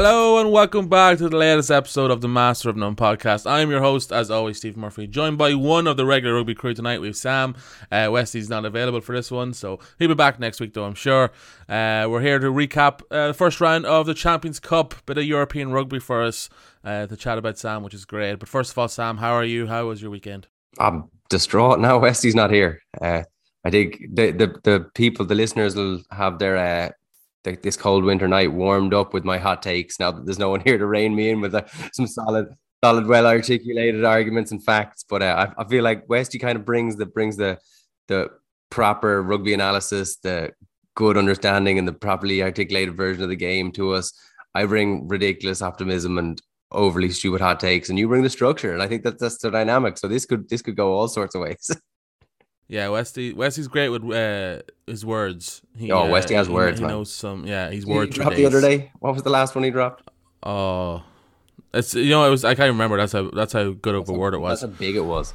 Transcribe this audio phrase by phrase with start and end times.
[0.00, 3.50] Hello and welcome back to the latest episode of the Master of None podcast.
[3.50, 6.72] I'm your host, as always, Steve Murphy, joined by one of the regular rugby crew
[6.72, 7.00] tonight.
[7.00, 7.56] We have Sam.
[7.90, 10.94] Uh, Westy's not available for this one, so he'll be back next week, though, I'm
[10.94, 11.32] sure.
[11.68, 15.24] Uh, we're here to recap uh, the first round of the Champions Cup, bit of
[15.24, 16.48] European rugby for us
[16.84, 18.38] uh, to chat about Sam, which is great.
[18.38, 19.66] But first of all, Sam, how are you?
[19.66, 20.46] How was your weekend?
[20.78, 21.98] I'm distraught now.
[22.02, 22.80] Westy's not here.
[23.02, 23.24] Uh,
[23.64, 26.94] I think the, the the people, the listeners, will have their
[27.48, 30.50] uh, this cold winter night warmed up with my hot takes now that there's no
[30.50, 32.48] one here to rein me in with a, some solid
[32.82, 35.04] solid well articulated arguments and facts.
[35.08, 37.58] But uh, I, I feel like westy kind of brings the brings the
[38.08, 38.30] the
[38.70, 40.52] proper rugby analysis the
[40.94, 44.12] good understanding and the properly articulated version of the game to us.
[44.54, 46.40] I bring ridiculous optimism and
[46.72, 49.50] overly stupid hot takes and you bring the structure and i think that that's the
[49.50, 49.96] dynamic.
[49.96, 51.70] So this could this could go all sorts of ways
[52.68, 53.32] Yeah, Westy.
[53.32, 55.62] Westy's great with uh, his words.
[55.76, 56.78] He, oh, Westy has words.
[56.78, 56.94] He man.
[56.94, 57.46] knows some.
[57.46, 58.14] Yeah, he's words.
[58.14, 58.92] He dropped the other day.
[59.00, 60.08] What was the last one he dropped?
[60.42, 61.02] Oh,
[61.72, 62.44] it's you know it was.
[62.44, 62.98] I can't remember.
[62.98, 64.60] That's how that's how good of that's a word it was.
[64.60, 65.32] That's how big it was.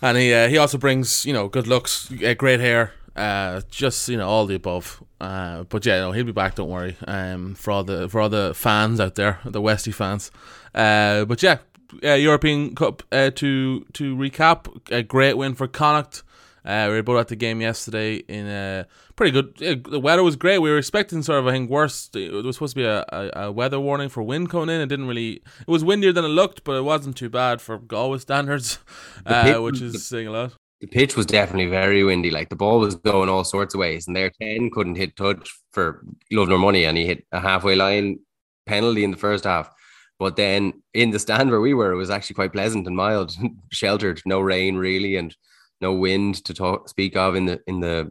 [0.00, 4.08] And he uh, he also brings you know good looks, uh, great hair, uh, just
[4.08, 5.04] you know all the above.
[5.20, 6.54] Uh, but yeah, no, he'll be back.
[6.54, 6.96] Don't worry.
[7.06, 10.30] Um, for all the for all the fans out there, the Westy fans.
[10.74, 11.58] Uh, but yeah,
[12.02, 16.22] uh, European Cup uh, to to recap, a great win for Connacht.
[16.64, 19.84] Uh, we were both at the game yesterday in a pretty good.
[19.84, 20.58] the weather was great.
[20.58, 22.10] We were expecting sort of I think worse.
[22.14, 24.80] It was supposed to be a, a, a, weather warning for wind coming in.
[24.80, 25.42] It didn't really.
[25.60, 28.78] It was windier than it looked, but it wasn't too bad for Galway standards,
[29.26, 30.52] uh, pitch, which is saying a lot.
[30.80, 32.30] The pitch was definitely very windy.
[32.30, 35.50] Like the ball was going all sorts of ways, and their ten couldn't hit touch
[35.72, 38.18] for love nor money, and he hit a halfway line
[38.66, 39.70] penalty in the first half.
[40.18, 43.34] But then in the stand where we were, it was actually quite pleasant and mild,
[43.72, 45.34] sheltered, no rain really, and
[45.80, 48.10] no wind to talk speak of in the in the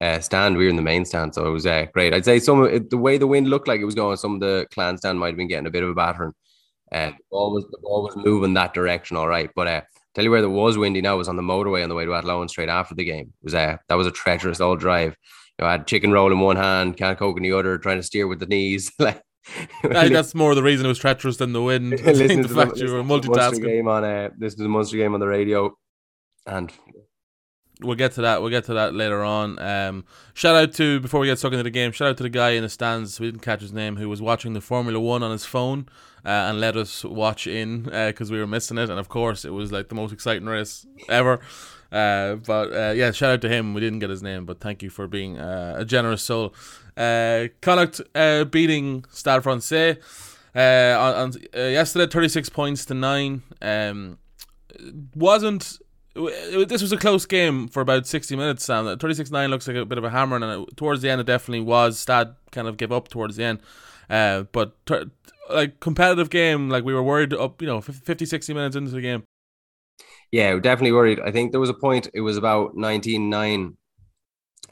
[0.00, 0.56] uh, stand.
[0.56, 2.14] We were in the main stand, so it was uh, great.
[2.14, 4.40] I'd say some of the way the wind looked like it was going, some of
[4.40, 6.32] the clan stand might have been getting a bit of a battering.
[6.92, 9.50] And uh, the ball was the ball was moving that direction, all right.
[9.54, 9.80] But uh,
[10.14, 12.14] tell you where there was windy now was on the motorway on the way to
[12.14, 13.32] Athlone straight after the game.
[13.42, 15.16] It was uh, that was a treacherous old drive.
[15.58, 17.98] You know, I had chicken roll in one hand, can coke in the other, trying
[17.98, 18.90] to steer with the knees.
[18.98, 19.22] like
[19.84, 21.94] I think that's more the reason it was treacherous than the wind.
[22.06, 23.64] I think the fact the, you were multitasking.
[23.64, 25.76] Game on uh, this is a monster game on the radio,
[26.46, 26.72] and
[27.82, 28.40] we'll get to that.
[28.40, 29.58] We'll get to that later on.
[29.58, 30.04] Um,
[30.34, 31.92] shout out to before we get stuck into the game.
[31.92, 33.18] Shout out to the guy in the stands.
[33.20, 33.96] We didn't catch his name.
[33.96, 35.88] Who was watching the Formula One on his phone
[36.24, 38.90] uh, and let us watch in because uh, we were missing it.
[38.90, 41.40] And of course, it was like the most exciting race ever.
[41.92, 43.74] Uh, but uh, yeah, shout out to him.
[43.74, 46.54] We didn't get his name, but thank you for being uh, a generous soul.
[46.96, 49.96] Uh, Connacht uh, beating Stade Francais
[50.54, 53.42] on, on yesterday, thirty six points to nine.
[53.60, 54.18] Um,
[55.14, 55.78] wasn't
[56.14, 58.84] this was a close game for about 60 minutes, Sam.
[58.84, 61.98] 36-9 looks like a bit of a hammer, and towards the end it definitely was.
[61.98, 63.60] Stad kind of gave up towards the end.
[64.08, 64.74] Uh, but
[65.48, 69.00] like competitive game, like we were worried up, you know, 50, 60 minutes into the
[69.00, 69.22] game.
[70.32, 71.20] Yeah, definitely worried.
[71.20, 73.74] I think there was a point, it was about 19-9,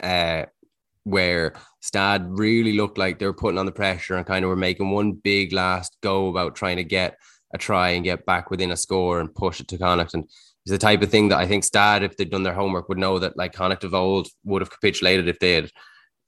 [0.01, 0.45] uh,
[1.03, 4.55] where Stad really looked like they were putting on the pressure and kind of were
[4.55, 7.17] making one big last go about trying to get
[7.53, 10.13] a try and get back within a score and push it to Connacht.
[10.13, 10.29] And
[10.69, 12.97] is the type of thing that I think Stad, if they'd done their homework, would
[12.99, 15.71] know that like Connacht of old would have capitulated if they had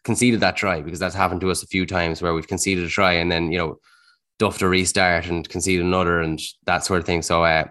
[0.04, 2.90] conceded that try because that's happened to us a few times where we've conceded a
[2.90, 3.78] try and then you know
[4.40, 7.22] duffed a restart and conceded another and that sort of thing.
[7.22, 7.66] So uh,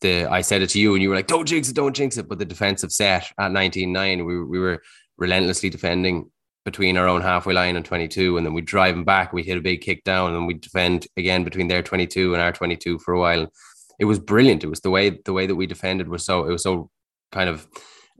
[0.00, 2.16] the I said it to you and you were like, "Don't jinx it, don't jinx
[2.16, 4.82] it." But the defensive set at 19-9, we we were
[5.18, 6.30] relentlessly defending
[6.64, 9.58] between our own halfway line and 22 and then we drive them back we hit
[9.58, 13.12] a big kick down and we defend again between their 22 and our 22 for
[13.12, 13.46] a while
[13.98, 14.64] it was brilliant.
[14.64, 16.90] It was the way the way that we defended was so it was so
[17.32, 17.66] kind of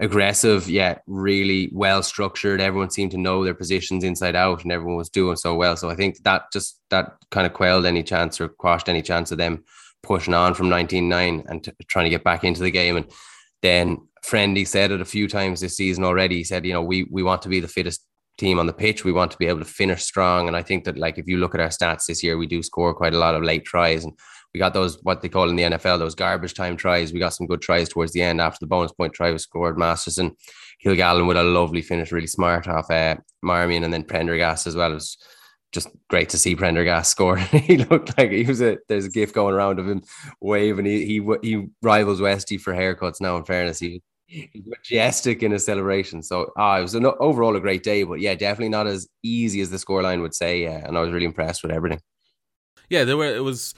[0.01, 2.61] aggressive, yet really well structured.
[2.61, 5.77] Everyone seemed to know their positions inside out, and everyone was doing so well.
[5.77, 9.31] So I think that just that kind of quelled any chance or quashed any chance
[9.31, 9.65] of them
[10.03, 12.97] pushing on from 19-9 and t- trying to get back into the game.
[12.97, 13.07] And
[13.63, 16.37] then Friendly said it a few times this season already.
[16.37, 18.05] He said, you know, we we want to be the fittest
[18.39, 19.05] team on the pitch.
[19.05, 20.49] We want to be able to finish strong.
[20.49, 22.63] And I think that like if you look at our stats this year, we do
[22.63, 24.13] score quite a lot of late tries and
[24.55, 27.13] we got those what they call in the NFL those garbage time tries.
[27.13, 29.77] We got some good tries towards the end after the bonus point try was scored.
[29.77, 30.37] Masterson,
[30.85, 34.93] Kilgallen with a lovely finish, really smart off uh, Marmion, and then Prendergast as well.
[34.93, 35.19] It was
[35.73, 37.37] just great to see Prendergast score.
[37.37, 40.03] he looked like he was a there's a gif going around of him
[40.41, 40.87] waving.
[40.87, 43.37] He he he rivals Westy for haircuts now.
[43.37, 44.03] In fairness, he
[44.67, 46.23] majestic in his celebration.
[46.23, 49.61] So ah, it was an, overall a great day, but yeah, definitely not as easy
[49.61, 50.63] as the scoreline would say.
[50.63, 52.01] Yeah, and I was really impressed with everything.
[52.91, 53.75] Yeah, there were it was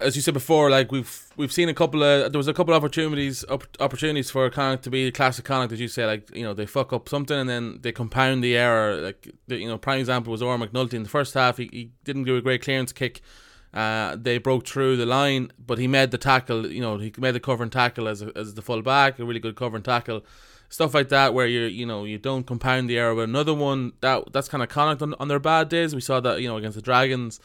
[0.00, 2.72] as you said before, like we've we've seen a couple of there was a couple
[2.72, 3.44] of opportunities
[3.80, 6.92] opportunities for Connacht to be classic Connacht, as you say, like you know they fuck
[6.92, 9.00] up something and then they compound the error.
[9.00, 11.56] Like you know, prime example was Oran McNulty in the first half.
[11.56, 13.20] He, he didn't do a great clearance kick.
[13.72, 16.66] Uh, they broke through the line, but he made the tackle.
[16.66, 19.24] You know, he made the cover and tackle as a, as the full back, a
[19.24, 20.22] really good cover and tackle
[20.70, 23.14] stuff like that where you you know you don't compound the error.
[23.14, 25.94] with another one that that's kind of Connacht on, on their bad days.
[25.94, 27.40] We saw that you know against the Dragons.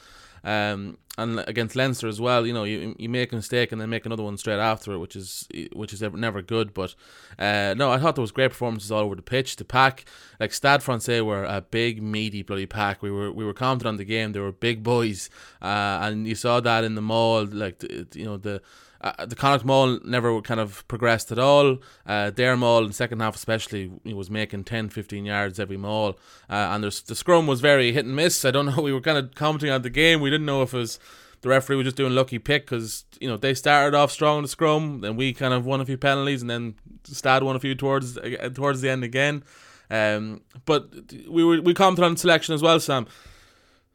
[0.46, 3.90] Um, and against Leinster as well, you know, you, you make a mistake and then
[3.90, 6.74] make another one straight after it, which is which is never, good.
[6.74, 6.94] But
[7.40, 9.56] uh, no, I thought there was great performances all over the pitch.
[9.56, 10.06] The pack,
[10.40, 13.02] like Stade Francais, were a big, meaty bloody pack.
[13.02, 14.34] We were we were confident on the game.
[14.34, 15.30] They were big boys,
[15.62, 17.46] uh, and you saw that in the maul.
[17.46, 17.82] Like
[18.14, 18.62] you know the
[19.06, 21.78] uh, the Connacht Maul never kind of progressed at all.
[22.08, 26.18] Uh, their Maul in the second half, especially, was making 10, 15 yards every Maul.
[26.50, 28.44] Uh, and the scrum was very hit and miss.
[28.44, 28.82] I don't know.
[28.82, 30.22] We were kind of commenting on the game.
[30.22, 31.00] We didn't know if it was
[31.42, 34.42] the referee was just doing lucky pick because you know they started off strong in
[34.42, 36.74] the scrum, then we kind of won a few penalties, and then
[37.04, 39.44] Stad won a few towards uh, towards the end again.
[39.92, 40.90] Um, but
[41.30, 43.06] we were we commented on selection as well, Sam.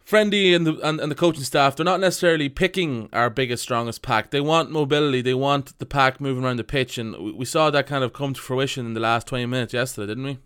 [0.04, 4.02] Friendly and the and, and the coaching staff, they're not necessarily picking our biggest, strongest
[4.02, 4.30] pack.
[4.30, 5.22] They want mobility.
[5.22, 8.34] They want the pack moving around the pitch, and we saw that kind of come
[8.34, 10.38] to fruition in the last twenty minutes yesterday, didn't we?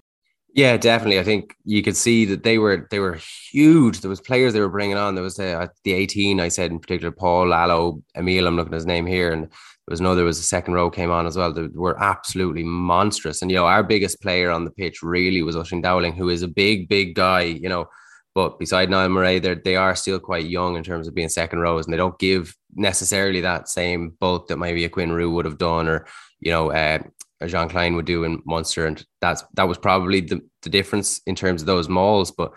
[0.55, 1.19] Yeah, definitely.
[1.19, 3.19] I think you could see that they were they were
[3.51, 4.01] huge.
[4.01, 5.15] There was players they were bringing on.
[5.15, 6.39] There was the, the eighteen.
[6.41, 8.47] I said in particular, Paul Allo, Emil.
[8.47, 9.51] I'm looking at his name here, and there
[9.89, 10.15] was no.
[10.15, 11.53] There was a second row came on as well.
[11.53, 13.43] They were absolutely monstrous.
[13.43, 16.43] And you know, our biggest player on the pitch really was Oisín Dowling, who is
[16.43, 17.43] a big, big guy.
[17.43, 17.87] You know,
[18.35, 21.61] but beside Niall Murray, they they are still quite young in terms of being second
[21.61, 25.45] rows, and they don't give necessarily that same bulk that maybe a Quinn Roux would
[25.45, 26.07] have done, or
[26.41, 26.99] you know, uh,
[27.47, 31.35] Jean Kleyn would do in Munster, and that's that was probably the, the difference in
[31.35, 32.33] terms of those mauls.
[32.33, 32.53] But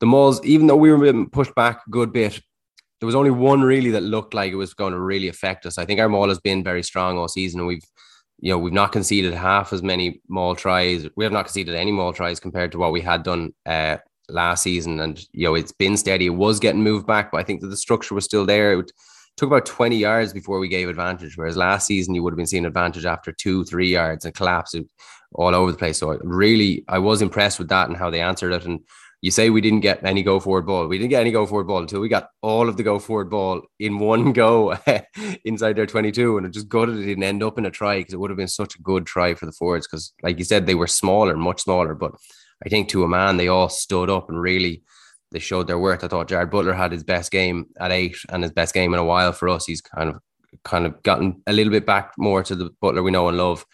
[0.00, 2.40] the mauls, even though we were being pushed back a good bit,
[3.00, 5.76] there was only one really that looked like it was going to really affect us.
[5.76, 7.84] I think our maul has been very strong all season, and we've
[8.40, 11.06] you know we've not conceded half as many maul tries.
[11.16, 13.98] We have not conceded any maul tries compared to what we had done uh,
[14.28, 16.26] last season, and you know it's been steady.
[16.26, 18.78] It was getting moved back, but I think that the structure was still there.
[18.80, 18.92] It
[19.36, 22.46] took about 20 yards before we gave advantage, whereas last season you would have been
[22.46, 24.74] seeing advantage after two, three yards and collapse
[25.34, 25.98] all over the place.
[25.98, 28.64] So really, I was impressed with that and how they answered it.
[28.64, 28.80] And
[29.20, 30.86] you say we didn't get any go forward ball.
[30.86, 33.30] We didn't get any go forward ball until we got all of the go forward
[33.30, 34.76] ball in one go
[35.44, 36.38] inside their 22.
[36.38, 38.36] And it just gutted it didn't end up in a try because it would have
[38.36, 39.86] been such a good try for the forwards.
[39.86, 42.12] Because, like you said, they were smaller, much smaller, but
[42.64, 44.82] I think to a man, they all stood up and really
[45.30, 46.04] they showed their worth.
[46.04, 49.00] I thought Jarrad Butler had his best game at eight and his best game in
[49.00, 49.66] a while for us.
[49.66, 50.18] He's kind of
[50.64, 53.64] kind of gotten a little bit back more to the Butler we know and love.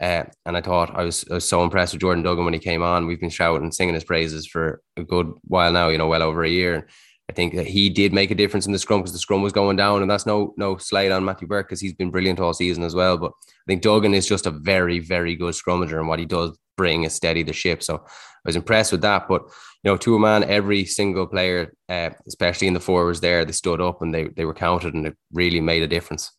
[0.00, 2.58] Uh, and I thought I was, I was so impressed with Jordan Duggan when he
[2.58, 3.06] came on.
[3.06, 6.22] We've been shouting and singing his praises for a good while now, you know, well
[6.22, 6.74] over a year.
[6.74, 6.84] And
[7.28, 9.52] I think that he did make a difference in the scrum because the scrum was
[9.52, 12.52] going down, and that's no no slide on Matthew Burke because he's been brilliant all
[12.52, 13.16] season as well.
[13.16, 16.58] But I think Duggan is just a very very good scrummager, and what he does
[16.76, 17.82] bring is steady the ship.
[17.82, 18.04] So
[18.44, 19.28] I was impressed with that.
[19.28, 19.42] But
[19.82, 23.52] you know, to a man, every single player, uh, especially in the forwards there, they
[23.52, 26.30] stood up and they they were counted, and it really made a difference.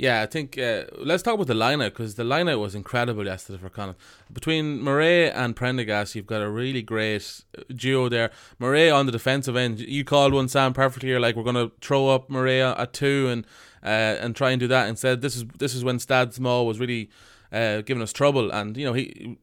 [0.00, 3.58] Yeah, I think uh, let's talk about the lineout because the lineout was incredible yesterday
[3.58, 4.00] for Connacht.
[4.32, 8.30] Between Murray and Prendergast, you've got a really great uh, duo there.
[8.58, 11.10] Murray on the defensive end, you called one Sam perfectly.
[11.10, 13.44] You're like, we're going to throw up Murray at two and
[13.82, 15.20] uh, and try and do that instead.
[15.20, 17.10] This is this is when Stad Small was really
[17.52, 19.38] uh, giving us trouble, and you know he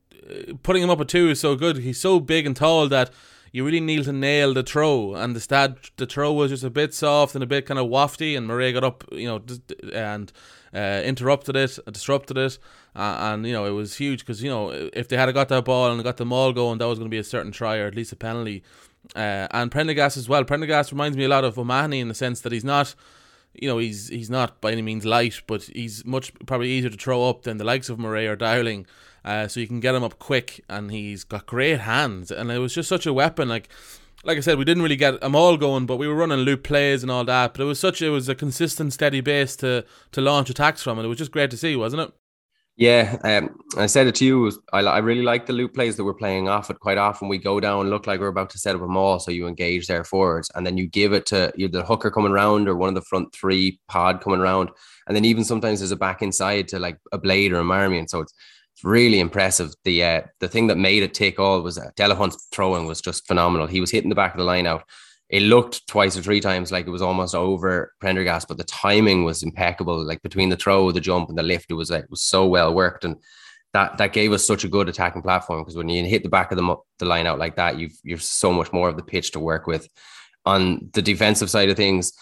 [0.64, 1.78] putting him up at two is so good.
[1.78, 3.12] He's so big and tall that
[3.52, 6.70] you really need to nail the throw, and the stad the throw was just a
[6.70, 9.42] bit soft and a bit kind of wafty, and Murray got up, you know,
[9.94, 10.32] and
[10.74, 12.60] uh, interrupted it, disrupted it,
[12.96, 15.66] uh, and you know it was huge because you know if they had got that
[15.66, 17.88] ball and got the maul going, that was going to be a certain try or
[17.88, 18.64] at least a penalty.
[19.16, 20.44] Uh, and Prendergast as well.
[20.44, 22.94] Prendergast reminds me a lot of O'Mahony in the sense that he's not
[23.60, 26.98] you know, he's he's not by any means light, but he's much probably easier to
[26.98, 28.86] throw up than the likes of Murray or Dowling.
[29.28, 32.60] Uh, so you can get him up quick, and he's got great hands, and it
[32.60, 33.50] was just such a weapon.
[33.50, 33.68] Like,
[34.24, 36.64] like I said, we didn't really get them all going, but we were running loop
[36.64, 37.54] plays and all that.
[37.54, 40.98] But it was such it was a consistent, steady base to to launch attacks from,
[40.98, 42.14] and it was just great to see, wasn't it?
[42.78, 44.52] Yeah, um, I said it to you.
[44.72, 46.80] I, I really like the loop plays that we're playing off it.
[46.80, 49.32] Quite often, we go down, look like we're about to set up a maul, so
[49.32, 52.70] you engage their forwards, and then you give it to either the hooker coming round
[52.70, 54.70] or one of the front three pod coming round,
[55.08, 58.08] and then even sometimes there's a back inside to like a blade or a Marmion.
[58.08, 58.34] So it's
[58.84, 59.74] really impressive.
[59.84, 63.28] The uh, the thing that made it take all was uh, Delahunt's throwing was just
[63.28, 63.68] phenomenal.
[63.68, 64.84] He was hitting the back of the line out
[65.30, 69.26] it looked twice or three times like it was almost over Prendergast, but the timing
[69.26, 70.02] was impeccable.
[70.06, 72.46] Like between the throw, the jump, and the lift, it was like it was so
[72.48, 73.18] well worked, and
[73.74, 75.62] that that gave us such a good attacking platform.
[75.62, 78.24] Because when you hit the back of the the line out like that, you've you've
[78.24, 79.90] so much more of the pitch to work with.
[80.46, 82.14] On the defensive side of things,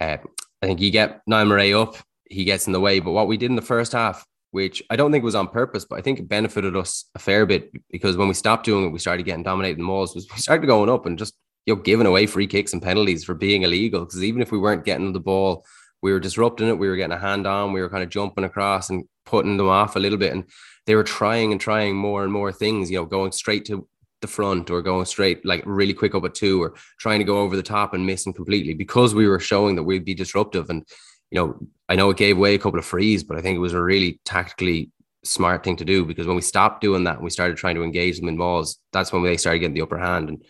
[0.00, 0.16] uh,
[0.62, 3.00] I think you get Niall up, he gets in the way.
[3.00, 5.84] But what we did in the first half, which I don't think was on purpose,
[5.84, 8.92] but I think it benefited us a fair bit because when we stopped doing it,
[8.92, 10.14] we started getting dominated in mauls.
[10.14, 11.34] Was we started going up and just
[11.66, 14.00] you know giving away free kicks and penalties for being illegal.
[14.00, 15.64] Because even if we weren't getting the ball,
[16.02, 16.78] we were disrupting it.
[16.78, 17.72] We were getting a hand on.
[17.72, 20.32] We were kind of jumping across and putting them off a little bit.
[20.32, 20.44] And
[20.86, 22.90] they were trying and trying more and more things.
[22.90, 23.88] You know, going straight to
[24.22, 27.38] the front or going straight like really quick up at two or trying to go
[27.38, 30.86] over the top and missing completely because we were showing that we'd be disruptive and
[31.30, 33.60] you know I know it gave away a couple of frees but I think it
[33.60, 34.90] was a really tactically
[35.24, 37.82] smart thing to do because when we stopped doing that and we started trying to
[37.82, 40.44] engage them in mauls that's when they started getting the upper hand and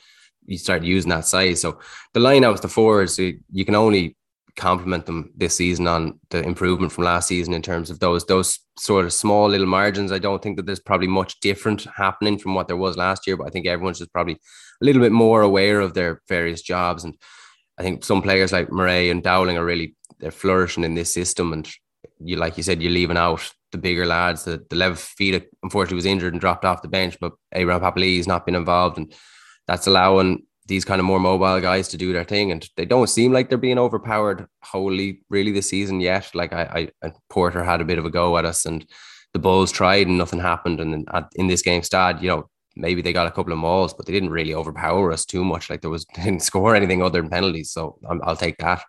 [0.45, 1.79] you started using that size so
[2.13, 4.17] the line out with the forwards you can only
[4.57, 8.59] compliment them this season on the improvement from last season in terms of those those
[8.79, 10.13] sort of small little margins.
[10.13, 13.37] I don't think that there's probably much different happening from what there was last year,
[13.37, 17.05] but I think everyone's just probably a little bit more aware of their various jobs.
[17.05, 17.15] And
[17.79, 21.53] I think some players like Murray and Dowling are really they're flourishing in this system.
[21.53, 21.69] And
[22.19, 24.45] you like you said, you're leaving out the bigger lads.
[24.45, 28.17] The the Leva Fifita unfortunately was injured and dropped off the bench, but Abraham Papali'i
[28.17, 29.13] has not been involved, and
[29.67, 33.09] that's allowing these kind of more mobile guys to do their thing, and they don't
[33.09, 36.31] seem like they're being overpowered wholly really this season yet.
[36.35, 38.87] Like I, I Porter had a bit of a go at us, and
[39.33, 40.81] the Bulls tried and nothing happened.
[40.81, 43.95] And in, in this game, Stad, you know, maybe they got a couple of mauls,
[43.95, 45.69] but they didn't really overpower us too much.
[45.69, 48.83] Like there was didn't score anything other than penalties, so i will take that.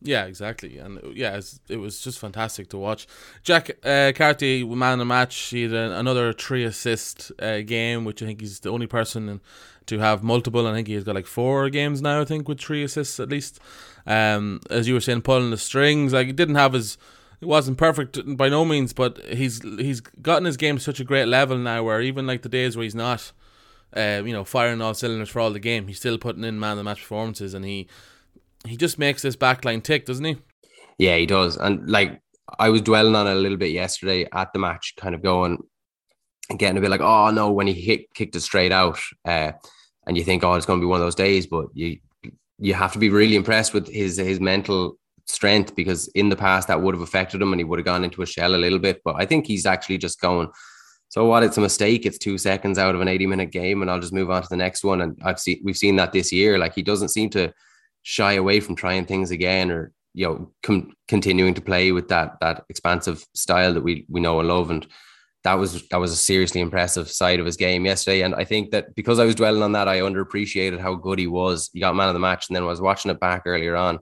[0.00, 3.08] Yeah, exactly, and yeah, it was just fantastic to watch.
[3.42, 8.22] Jack uh, Carty, man of the match, he had another three assist uh, game, which
[8.22, 9.40] I think he's the only person
[9.86, 10.66] to have multiple.
[10.68, 12.20] I think he's got like four games now.
[12.20, 13.58] I think with three assists at least.
[14.06, 16.12] Um, as you were saying, pulling the strings.
[16.12, 16.96] Like he didn't have his.
[17.40, 21.04] It wasn't perfect by no means, but he's he's gotten his game to such a
[21.04, 23.32] great level now, where even like the days where he's not,
[23.96, 26.72] uh, you know, firing all cylinders for all the game, he's still putting in man
[26.72, 27.88] of the match performances, and he
[28.68, 30.36] he just makes this backline tick, doesn't he?
[30.98, 31.56] Yeah, he does.
[31.56, 32.20] And like
[32.58, 35.58] I was dwelling on it a little bit yesterday at the match, kind of going
[36.50, 38.98] and getting a bit like, oh no, when he hit, kicked it straight out.
[39.24, 39.52] Uh,
[40.06, 41.98] and you think, oh, it's going to be one of those days, but you
[42.58, 46.68] you have to be really impressed with his his mental strength because in the past
[46.68, 48.78] that would have affected him and he would have gone into a shell a little
[48.78, 49.00] bit.
[49.04, 50.48] But I think he's actually just going.
[51.10, 51.42] So what?
[51.42, 52.04] It's a mistake.
[52.04, 54.56] It's two seconds out of an eighty-minute game, and I'll just move on to the
[54.56, 55.02] next one.
[55.02, 56.58] And I've seen we've seen that this year.
[56.58, 57.52] Like he doesn't seem to
[58.08, 62.38] shy away from trying things again, or you know, com- continuing to play with that
[62.40, 64.70] that expansive style that we we know and love.
[64.70, 64.86] And
[65.44, 68.22] that was that was a seriously impressive side of his game yesterday.
[68.22, 71.26] And I think that because I was dwelling on that, I underappreciated how good he
[71.26, 71.68] was.
[71.74, 73.98] He got man of the match, and then I was watching it back earlier on,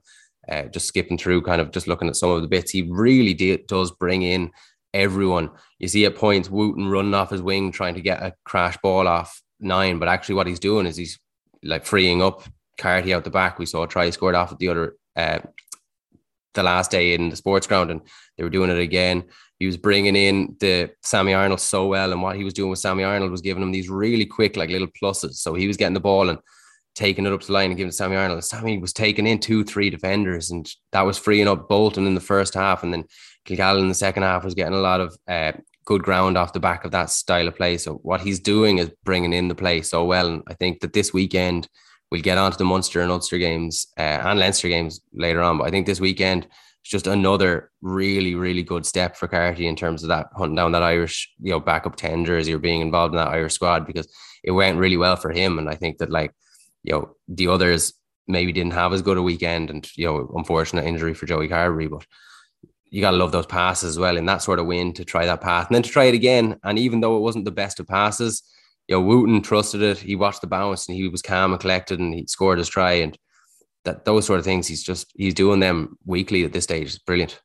[0.47, 2.71] uh, just skipping through, kind of just looking at some of the bits.
[2.71, 4.51] He really did, does bring in
[4.93, 5.49] everyone.
[5.79, 9.05] You see at points Wootton running off his wing trying to get a crash ball
[9.05, 11.19] off nine, but actually what he's doing is he's
[11.61, 12.43] like freeing up
[12.77, 13.59] Carty out the back.
[13.59, 15.39] We saw a try scored off at the other uh,
[16.53, 18.01] the last day in the sports ground, and
[18.37, 19.23] they were doing it again.
[19.59, 22.79] He was bringing in the Sammy Arnold so well, and what he was doing with
[22.79, 25.35] Sammy Arnold was giving him these really quick, like little pluses.
[25.35, 26.39] So he was getting the ball and
[26.95, 28.43] taking it up the line and giving Sammy Arnold.
[28.43, 32.21] Sammy was taking in two, three defenders, and that was freeing up Bolton in the
[32.21, 33.05] first half, and then
[33.45, 35.53] Kilgallen in the second half was getting a lot of uh,
[35.85, 37.77] good ground off the back of that style of play.
[37.77, 40.93] So what he's doing is bringing in the play so well, and I think that
[40.93, 41.67] this weekend
[42.11, 45.57] we'll get onto the Munster and Ulster games uh, and Leinster games later on.
[45.57, 49.75] But I think this weekend is just another really, really good step for Carty in
[49.75, 53.13] terms of that hunting down that Irish, you know, backup 10 jersey or being involved
[53.13, 54.07] in that Irish squad because
[54.43, 55.59] it went really well for him.
[55.59, 56.33] And I think that, like,
[56.83, 57.93] you know, the others
[58.27, 61.89] maybe didn't have as good a weekend and, you know, unfortunate injury for Joey Carbery,
[61.89, 62.05] but
[62.89, 65.25] you got to love those passes as well in that sort of win to try
[65.25, 66.57] that path and then to try it again.
[66.63, 68.43] And even though it wasn't the best of passes,
[68.87, 69.97] you know, Wootton trusted it.
[69.97, 72.93] He watched the bounce and he was calm and collected and he scored his try.
[72.93, 73.17] And
[73.83, 76.87] that those sort of things he's just he's doing them weekly at this stage.
[76.87, 77.41] It's brilliant.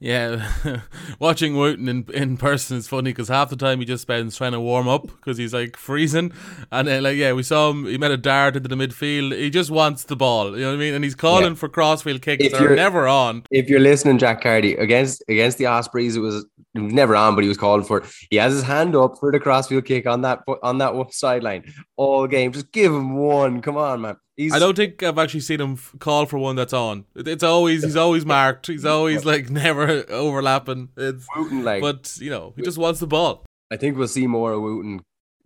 [0.00, 0.48] Yeah,
[1.18, 4.52] watching Wootton in, in person is funny because half the time he just spends trying
[4.52, 6.32] to warm up because he's like freezing,
[6.70, 7.84] and then like yeah, we saw him.
[7.84, 9.36] He made a dart into the midfield.
[9.36, 10.94] He just wants the ball, you know what I mean?
[10.94, 11.54] And he's calling yeah.
[11.54, 13.42] for crossfield kicks if that are never on.
[13.50, 17.42] If you're listening, Jack Carty against against the Ospreys, it was, was never on, but
[17.42, 17.98] he was calling for.
[17.98, 18.04] It.
[18.30, 22.26] He has his hand up for the crossfield kick on that on that sideline all
[22.26, 22.52] game.
[22.52, 23.62] Just give him one.
[23.62, 24.16] Come on, man.
[24.36, 27.04] He's, I don't think I've actually seen him call for one that's on.
[27.16, 28.68] It's always he's always marked.
[28.68, 30.90] He's always like never overlapping.
[30.96, 33.44] It's Wootton, like, but you know he just wants the ball.
[33.70, 35.00] I think we'll see more of Wootton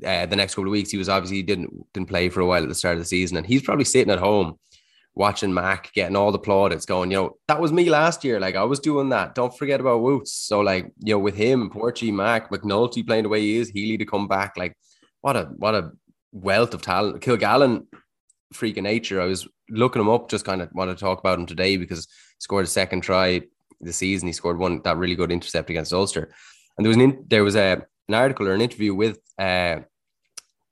[0.05, 0.91] uh, the next couple of weeks.
[0.91, 3.37] He was obviously didn't didn't play for a while at the start of the season,
[3.39, 4.59] and he's probably sitting at home
[5.15, 8.41] watching Mac getting all the plaudits, going, you know, that was me last year.
[8.41, 9.35] Like I was doing that.
[9.35, 10.33] Don't forget about Woots.
[10.33, 13.99] So like you know, with him, Porchy, Mac, McNulty playing the way he is, Healy
[13.99, 14.57] to come back.
[14.57, 14.77] Like
[15.21, 15.93] what a what a
[16.33, 17.23] wealth of talent.
[17.23, 17.87] Kilgallen
[18.53, 19.21] freak of nature.
[19.21, 22.09] I was looking him up, just kind of want to talk about him today because
[22.39, 23.43] scored a second try
[23.81, 24.29] the season.
[24.29, 26.33] He scored one that really good intercept against Ulster,
[26.77, 29.81] and there was an in, there was a an article or an interview with uh,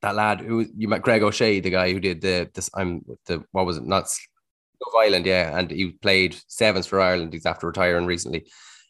[0.01, 3.43] that lad who you met Greg O'Shea, the guy who did the this I'm the
[3.51, 4.07] what was it not
[4.85, 7.33] Love Island, yeah, and he played sevens for Ireland.
[7.33, 8.45] He's after retiring recently,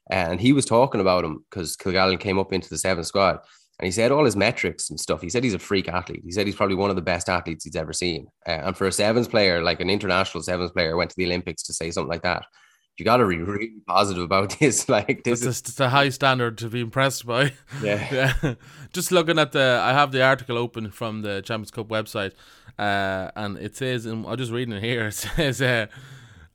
[0.10, 3.40] and he was talking about him because Kilgallen came up into the seventh squad,
[3.80, 5.22] and he said all his metrics and stuff.
[5.22, 6.22] He said he's a freak athlete.
[6.24, 8.28] He said he's probably one of the best athletes he's ever seen.
[8.48, 11.64] Uh, and for a sevens player, like an international sevens player, went to the Olympics
[11.64, 12.46] to say something like that
[13.02, 14.88] you got to be really positive about this.
[14.88, 17.54] Like this it's, is it's a high standard to be impressed by.
[17.82, 18.54] Yeah, yeah.
[18.94, 22.34] Just looking at the, I have the article open from the Champions Cup website,
[22.82, 25.08] uh, and it says, and I'm just reading it here.
[25.08, 25.88] It says, uh,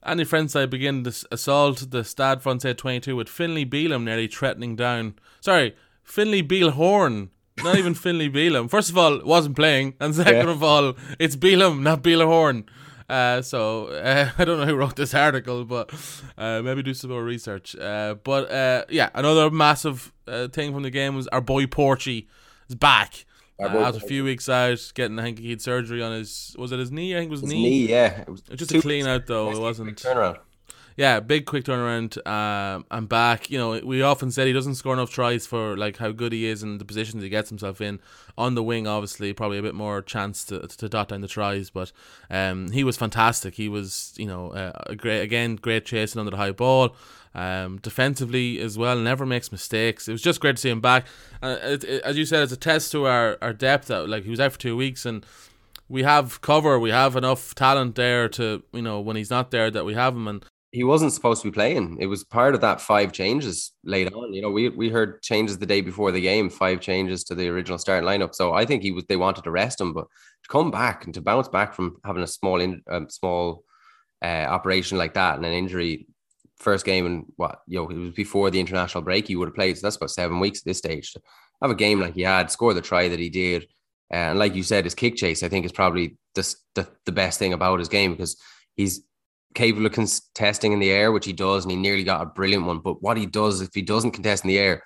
[0.03, 4.75] Andy Friend's side begin to assault the Stade Francais 22 with Finlay Bealham nearly threatening
[4.75, 5.15] down.
[5.41, 7.29] Sorry, Finlay Bealhorn
[7.63, 8.69] not even Finlay Bealham.
[8.69, 10.51] First of all, wasn't playing, and second yeah.
[10.51, 12.67] of all, it's Bealham, not Bealhorn.
[13.09, 15.93] Uh, so uh, I don't know who wrote this article, but
[16.37, 17.75] uh, maybe do some more research.
[17.75, 22.27] Uh, but uh, yeah, another massive uh, thing from the game was our boy Porchy
[22.67, 23.25] is back.
[23.59, 26.71] Uh, after a few weeks out, getting I think he had surgery on his was
[26.71, 27.15] it his knee?
[27.15, 27.63] I think it was his knee.
[27.63, 27.89] knee.
[27.89, 29.51] Yeah, it was just a clean out though.
[29.51, 30.39] It wasn't turnaround
[30.97, 32.17] yeah, big quick turnaround.
[32.27, 33.51] Um, and back.
[33.51, 36.47] You know, we often said he doesn't score enough tries for like how good he
[36.47, 37.99] is and the positions he gets himself in
[38.35, 38.87] on the wing.
[38.87, 41.91] Obviously, probably a bit more chance to, to dot down the tries, but
[42.31, 43.53] um, he was fantastic.
[43.53, 46.95] He was, you know, uh, a great again, great chasing under the high ball.
[47.37, 50.07] Um, defensively as well, never makes mistakes.
[50.07, 51.05] It was just great to see him back.
[51.39, 53.91] Uh, it, it, as you said, it's a test to our, our depth.
[53.91, 55.23] Like he was out for two weeks and
[55.87, 59.69] we have cover, we have enough talent there to, you know, when he's not there
[59.69, 60.27] that we have him.
[60.27, 61.97] And he wasn't supposed to be playing.
[61.99, 64.33] It was part of that five changes late on.
[64.33, 67.47] You know, we we heard changes the day before the game, five changes to the
[67.49, 68.33] original starting lineup.
[68.33, 70.07] So I think he was they wanted to rest him, but
[70.43, 73.63] to come back and to bounce back from having a small in um, small
[74.23, 76.07] uh, operation like that and an injury,
[76.59, 79.27] first game and what you know it was before the international break.
[79.27, 79.77] He would have played.
[79.77, 81.13] So that's about seven weeks at this stage.
[81.13, 81.21] To
[81.61, 83.63] have a game like he had, score the try that he did,
[84.11, 86.17] uh, and like you said, his kick chase I think is probably
[86.75, 88.37] the, the best thing about his game because
[88.75, 89.01] he's
[89.55, 92.65] capable of contesting in the air, which he does, and he nearly got a brilliant
[92.65, 92.79] one.
[92.79, 94.83] But what he does, if he doesn't contest in the air,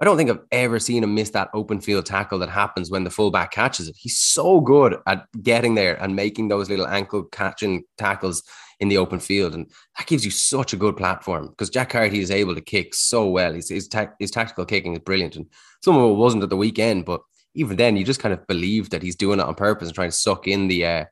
[0.00, 3.04] I don't think I've ever seen him miss that open field tackle that happens when
[3.04, 3.96] the fullback catches it.
[3.96, 8.42] He's so good at getting there and making those little ankle catching tackles
[8.82, 9.54] in the open field.
[9.54, 12.94] And that gives you such a good platform because Jack Carty is able to kick
[12.94, 13.54] so well.
[13.54, 15.36] His, his, ta- his tactical kicking is brilliant.
[15.36, 15.46] And
[15.84, 17.22] some of it wasn't at the weekend, but
[17.54, 20.10] even then, you just kind of believe that he's doing it on purpose and trying
[20.10, 21.04] to suck in the uh,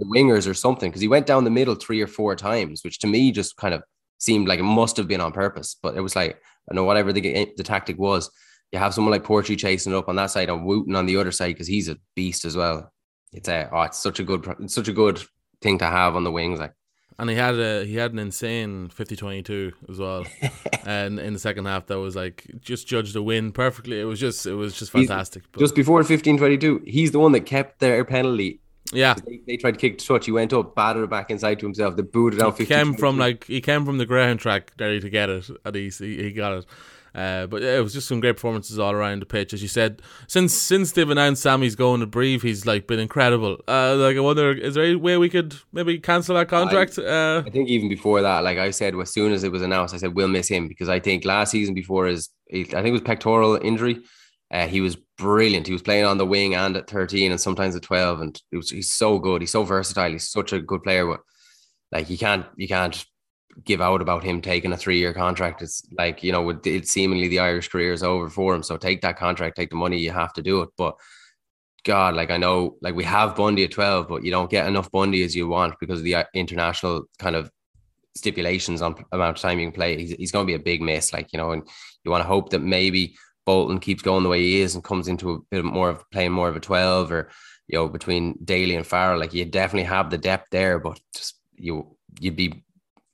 [0.00, 2.98] the wingers or something because he went down the middle three or four times, which
[3.00, 3.82] to me just kind of
[4.18, 5.76] seemed like it must have been on purpose.
[5.80, 8.30] But it was like, I know whatever the the tactic was,
[8.72, 11.30] you have someone like Porchy chasing up on that side and Wootton on the other
[11.30, 12.90] side because he's a beast as well.
[13.32, 15.22] It's a oh, it's such a good such a good
[15.60, 16.72] thing to have on the wings, like.
[17.18, 20.24] And he had a he had an insane 50-22 as well,
[20.86, 24.00] and in the second half that was like just judged the win perfectly.
[24.00, 25.42] It was just it was just fantastic.
[25.58, 29.78] just before 15-22, he's the one that kept their penalty yeah, they, they, tried to
[29.78, 30.26] kick the touch.
[30.26, 31.96] He went up, batted it back inside to himself.
[31.96, 32.58] They booted out.
[32.58, 35.74] He came from like he came from the ground track ready to get it, and
[35.74, 36.66] he he, he got it.
[37.14, 39.68] Uh, but yeah, it was just some great performances all around the pitch, as you
[39.68, 40.00] said.
[40.28, 43.58] Since since they've announced Sammy's going to Brive, he's like been incredible.
[43.68, 46.98] Uh, like I wonder, is there any way we could maybe cancel that contract?
[46.98, 49.62] I, uh, I think even before that, like I said, as soon as it was
[49.62, 52.86] announced, I said we'll miss him because I think last season before his, I think
[52.86, 54.02] it was pectoral injury.
[54.50, 55.66] Uh, he was brilliant.
[55.66, 58.20] He was playing on the wing and at 13 and sometimes at 12.
[58.20, 59.40] And was, he's so good.
[59.40, 60.10] He's so versatile.
[60.10, 61.06] He's such a good player.
[61.06, 61.20] But
[61.90, 63.04] like you can't you can't
[63.64, 65.62] give out about him taking a three year contract.
[65.62, 68.62] It's like, you know, it's seemingly the Irish career is over for him.
[68.62, 70.70] So take that contract, take the money, you have to do it.
[70.76, 70.96] But
[71.84, 74.90] God, like I know, like we have Bundee at 12, but you don't get enough
[74.90, 77.50] Bundee as you want because of the uh, international kind of
[78.14, 79.98] stipulations on amount of time you can play.
[79.98, 81.66] He's, he's going to be a big miss, like, you know, and
[82.04, 85.08] you want to hope that maybe Bolton keeps going the way he is and comes
[85.08, 87.30] into a bit more of playing more of a 12 or,
[87.66, 91.36] you know, between Daly and Farrell, like you definitely have the depth there, but just
[91.56, 92.64] you, you'd be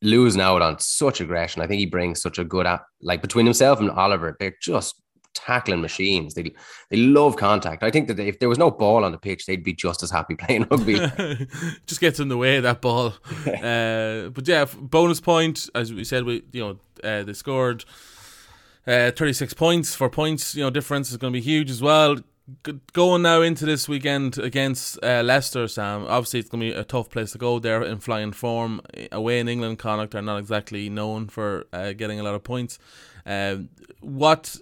[0.03, 1.63] losing out on such aggression.
[1.63, 5.01] I think he brings such a good, at, like between himself and Oliver, they're just
[5.35, 6.35] tackling machines.
[6.35, 6.53] They
[6.91, 7.83] they love contact.
[7.83, 10.11] I think that if there was no ball on the pitch, they'd be just as
[10.11, 10.95] happy playing rugby.
[11.87, 13.15] just gets in the way of that ball.
[13.47, 17.85] uh, but yeah, bonus point as we said, we you know uh, they scored
[18.87, 19.95] uh, 36 points.
[19.95, 22.17] For points, you know, difference is going to be huge as well.
[22.95, 26.07] Going now into this weekend against uh, Leicester, Sam.
[26.09, 28.81] Obviously, it's going to be a tough place to go there in flying form.
[29.13, 32.79] Away in England, Connacht are not exactly known for uh, getting a lot of points.
[33.27, 33.57] Uh,
[34.01, 34.57] what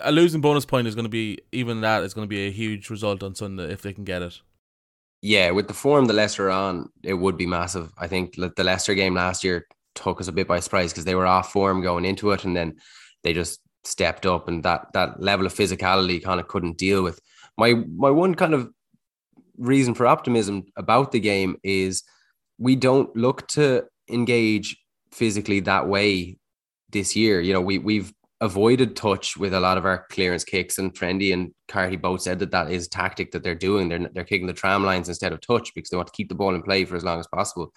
[0.00, 2.50] a losing bonus point is going to be, even that is going to be a
[2.50, 4.40] huge result on Sunday if they can get it.
[5.22, 7.90] Yeah, with the form the Leicester are on, it would be massive.
[7.96, 11.14] I think the Leicester game last year took us a bit by surprise because they
[11.14, 12.76] were off form going into it, and then
[13.22, 17.18] they just stepped up, and that that level of physicality kind of couldn't deal with.
[17.60, 18.70] My my one kind of
[19.58, 22.02] reason for optimism about the game is
[22.58, 24.76] we don't look to engage
[25.12, 26.38] physically that way
[26.90, 27.40] this year.
[27.40, 31.34] You know, we we've avoided touch with a lot of our clearance kicks, and Trendy
[31.34, 33.88] and Carty both said that that is tactic that they're doing.
[33.88, 36.40] They're they're kicking the tram lines instead of touch because they want to keep the
[36.40, 37.72] ball in play for as long as possible.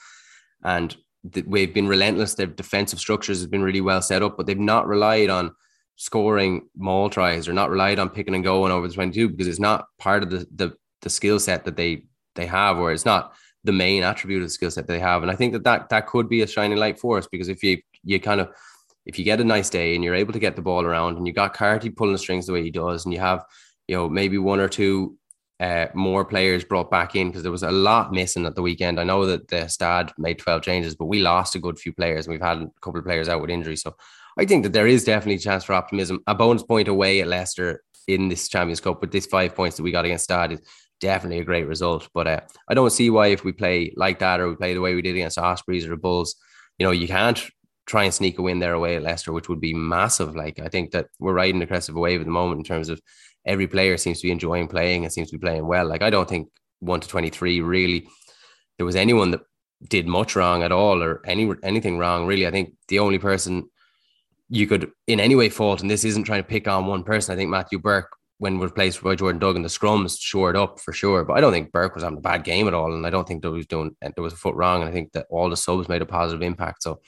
[0.63, 0.95] And
[1.33, 2.35] th- we've been relentless.
[2.35, 5.51] Their defensive structures have been really well set up, but they've not relied on
[5.95, 9.59] scoring maul tries or not relied on picking and going over the 22 because it's
[9.59, 12.03] not part of the the, the skill set that they
[12.35, 15.31] they have or it's not the main attribute of the skill set they have and
[15.31, 17.79] i think that, that that could be a shining light for us because if you
[18.03, 18.49] you kind of
[19.05, 21.27] if you get a nice day and you're able to get the ball around and
[21.27, 23.43] you got Carty pulling the strings the way he does, and you have,
[23.87, 25.17] you know, maybe one or two
[25.59, 28.99] uh, more players brought back in because there was a lot missing at the weekend.
[28.99, 32.25] I know that the Stad made 12 changes, but we lost a good few players
[32.25, 33.75] and we've had a couple of players out with injury.
[33.75, 33.95] So
[34.37, 36.19] I think that there is definitely a chance for optimism.
[36.27, 39.83] A bonus point away at Leicester in this Champions Cup with this five points that
[39.83, 40.61] we got against Stad is
[40.99, 42.09] definitely a great result.
[42.13, 44.81] But uh, I don't see why if we play like that or we play the
[44.81, 46.35] way we did against Ospreys or the Bulls,
[46.77, 47.41] you know, you can't
[47.85, 50.35] try and sneak a win there away at Leicester, which would be massive.
[50.35, 52.63] Like I think that we're riding the crest of a wave at the moment in
[52.63, 53.01] terms of
[53.45, 55.85] every player seems to be enjoying playing and seems to be playing well.
[55.85, 58.07] Like I don't think one to twenty three really
[58.77, 59.41] there was anyone that
[59.87, 62.47] did much wrong at all or any anything wrong really.
[62.47, 63.69] I think the only person
[64.53, 67.33] you could in any way fault, and this isn't trying to pick on one person.
[67.33, 70.91] I think Matthew Burke when replaced by Jordan Doug, Duggan, the scrums shored up for
[70.91, 71.23] sure.
[71.23, 73.27] But I don't think Burke was having a bad game at all, and I don't
[73.27, 74.81] think that was doing there was a foot wrong.
[74.81, 76.83] And I think that all the subs made a positive impact.
[76.83, 76.99] So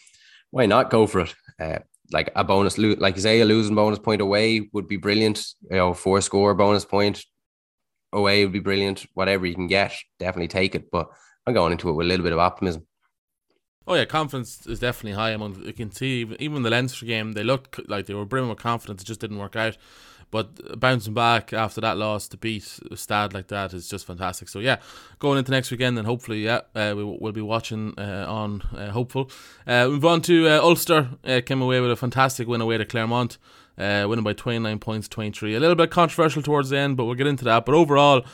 [0.51, 1.35] why not go for it?
[1.59, 1.79] Uh,
[2.11, 5.45] like a bonus, like you say, a losing bonus point away would be brilliant.
[5.69, 7.23] You know, four score bonus point
[8.13, 9.05] away would be brilliant.
[9.13, 10.89] Whatever you can get, definitely take it.
[10.89, 11.09] But
[11.45, 12.87] I'm going into it with a little bit of optimism.
[13.87, 15.63] Oh yeah, confidence is definitely high among.
[15.63, 18.59] You can see even, even the Leinster game, they looked like they were brimming with
[18.59, 19.01] confidence.
[19.01, 19.77] It just didn't work out.
[20.31, 24.49] But bouncing back after that loss to beat Stad like that is just fantastic.
[24.49, 24.77] So yeah,
[25.19, 28.89] going into next weekend and hopefully yeah uh, we will be watching uh, on uh,
[28.89, 29.29] hopeful.
[29.67, 31.09] Uh, move on to uh, Ulster.
[31.23, 33.37] Uh, came away with a fantastic win away to Clermont.
[33.77, 35.55] Winning by 29 points, 23.
[35.55, 37.65] A little bit controversial towards the end, but we'll get into that.
[37.65, 38.25] But overall,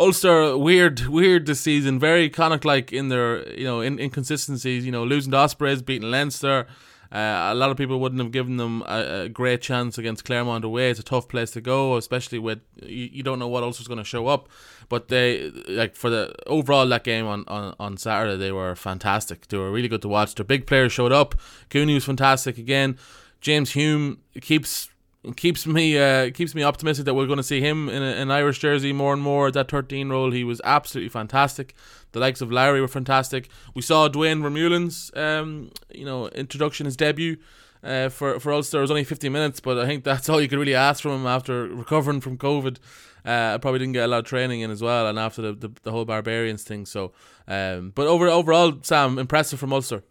[0.00, 1.98] Ulster weird, weird this season.
[1.98, 4.86] Very Connacht like in their you know in, inconsistencies.
[4.86, 6.66] You know, losing to Ospreys, beating Leinster.
[7.12, 10.64] Uh, a lot of people wouldn't have given them a, a, great chance against Clermont
[10.64, 10.90] away.
[10.90, 13.88] It's a tough place to go, especially with you, you don't know what else is
[13.88, 14.48] going to show up.
[14.88, 19.48] But they like for the overall that game on, on, on Saturday, they were fantastic.
[19.48, 20.36] They were really good to watch.
[20.36, 21.34] Their big players showed up.
[21.68, 22.96] Cooney was fantastic again.
[23.40, 24.89] James Hume keeps
[25.36, 28.58] keeps me uh, keeps me optimistic that we're going to see him in an Irish
[28.58, 29.50] jersey more and more.
[29.50, 31.74] That 13 role, he was absolutely fantastic.
[32.12, 33.48] The likes of Lowry were fantastic.
[33.74, 37.36] We saw Duane Vermeulen's um, you know introduction, his debut.
[37.82, 40.48] Uh, for for Ulster, it was only 15 minutes, but I think that's all you
[40.48, 42.78] could really ask from him after recovering from COVID.
[43.24, 45.70] Uh, probably didn't get a lot of training in as well, and after the, the,
[45.82, 46.86] the whole barbarians thing.
[46.86, 47.12] So,
[47.46, 50.02] um, but over overall, Sam, impressive from Ulster.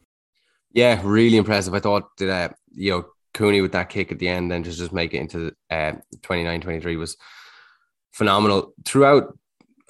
[0.71, 1.73] Yeah, really impressive.
[1.73, 4.79] I thought that uh, you know Cooney with that kick at the end, then just
[4.79, 7.17] just make it into uh, 29 23 was
[8.11, 9.37] phenomenal throughout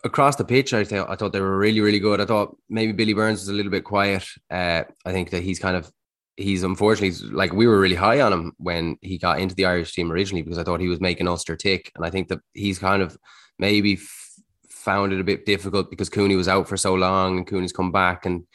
[0.04, 0.74] across the pitch.
[0.74, 2.22] I thought I thought they were really really good.
[2.22, 4.26] I thought maybe Billy Burns was a little bit quiet.
[4.50, 5.92] Uh, I think that he's kind of
[6.38, 9.94] he's unfortunately like we were really high on him when he got into the Irish
[9.94, 12.80] team originally because I thought he was making Ulster tick, and I think that he's
[12.80, 13.18] kind of
[13.58, 14.30] maybe f-
[14.70, 17.92] found it a bit difficult because Cooney was out for so long and Cooney's come
[17.92, 18.46] back and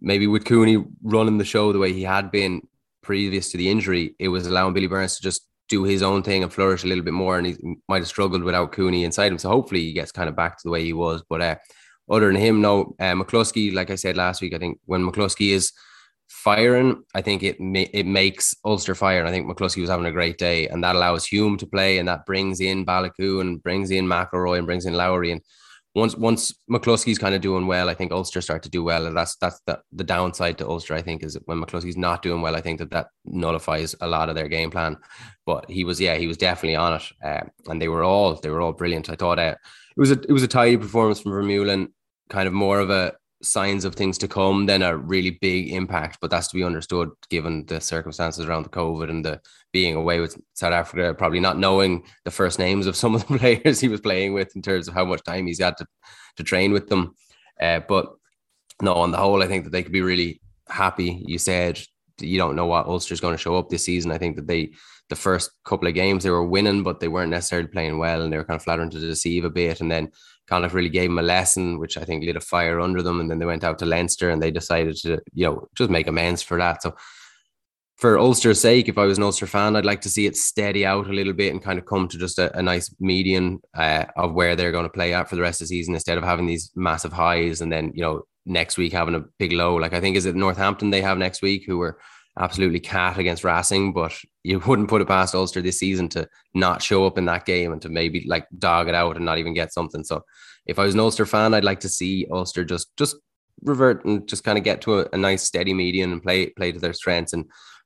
[0.00, 2.66] maybe with Cooney running the show the way he had been,
[3.04, 6.42] previous to the injury, it was allowing Billy Burns to just do his own thing
[6.42, 7.38] and flourish a little bit more.
[7.38, 7.56] And he
[7.88, 9.38] might have struggled without Cooney inside him.
[9.38, 11.22] So hopefully he gets kind of back to the way he was.
[11.28, 11.56] But uh,
[12.10, 15.50] other than him, no, uh, McCloskey, like I said last week, I think when McCloskey
[15.50, 15.72] is
[16.28, 19.20] firing, I think it ma- it makes Ulster fire.
[19.20, 21.98] And I think McCloskey was having a great day, and that allows Hume to play,
[21.98, 25.32] and that brings in Baloucoune and brings in McIlroy and brings in Lowry.
[25.32, 25.40] And
[25.94, 29.16] once once McCloskey's kind of doing well, I think Ulster start to do well, and
[29.16, 30.94] that's that's the, the downside to Ulster.
[30.94, 34.28] I think is when McCloskey's not doing well, I think that that nullifies a lot
[34.28, 34.96] of their game plan.
[35.46, 38.50] But he was, yeah, he was definitely on it, uh, and they were all they
[38.50, 39.08] were all brilliant.
[39.08, 39.54] I thought uh,
[39.96, 41.92] it was a it was a tidy performance from Vermeulen,
[42.28, 46.18] kind of more of a signs of things to come than a really big impact.
[46.20, 49.40] But that's to be understood given the circumstances around the COVID and the
[49.74, 53.38] being away with South Africa, probably not knowing the first names of some of the
[53.38, 55.86] players he was playing with in terms of how much time he's had to,
[56.36, 57.14] to train with them.
[57.60, 58.14] Uh, but
[58.80, 61.22] no, on the whole, I think that they could be really happy.
[61.26, 61.80] You said
[62.20, 64.12] you don't know what Ulster's going to show up this season.
[64.12, 64.72] I think that they
[65.10, 68.32] the first couple of games they were winning, but they weren't necessarily playing well, and
[68.32, 69.80] they were kind of flattering to deceive a bit.
[69.80, 70.10] And then
[70.46, 73.20] Connacht really gave them a lesson, which I think lit a fire under them.
[73.20, 76.06] And then they went out to Leinster and they decided to, you know, just make
[76.06, 76.82] amends for that.
[76.82, 76.94] So
[77.96, 80.84] for Ulster's sake, if I was an Ulster fan, I'd like to see it steady
[80.84, 84.06] out a little bit and kind of come to just a, a nice median uh,
[84.16, 86.24] of where they're going to play at for the rest of the season instead of
[86.24, 89.76] having these massive highs and then, you know, next week having a big low.
[89.76, 91.98] Like I think is it Northampton they have next week who were
[92.38, 96.82] absolutely cat against Racing, but you wouldn't put it past Ulster this season to not
[96.82, 99.54] show up in that game and to maybe like dog it out and not even
[99.54, 100.02] get something.
[100.02, 100.24] So
[100.66, 103.16] if I was an Ulster fan, I'd like to see Ulster just just
[103.62, 106.72] revert and just kind of get to a, a nice steady median and play play
[106.72, 107.44] to their strengths and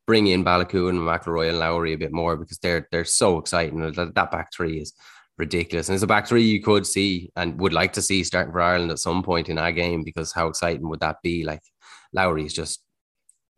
[0.08, 3.92] bring in Baloucoune and McIlroy and Lowry a bit more because they're they're so exciting.
[3.92, 4.94] That, that back three is
[5.36, 5.88] ridiculous.
[5.88, 8.62] And it's a back three you could see and would like to see starting for
[8.62, 11.44] Ireland at some point in our game because how exciting would that be?
[11.44, 11.60] Like
[12.14, 12.80] Lowry is just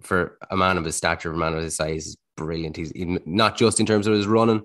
[0.03, 2.77] for a man of his stature, a man of his size, is brilliant.
[2.77, 2.93] He's
[3.25, 4.63] not just in terms of his running,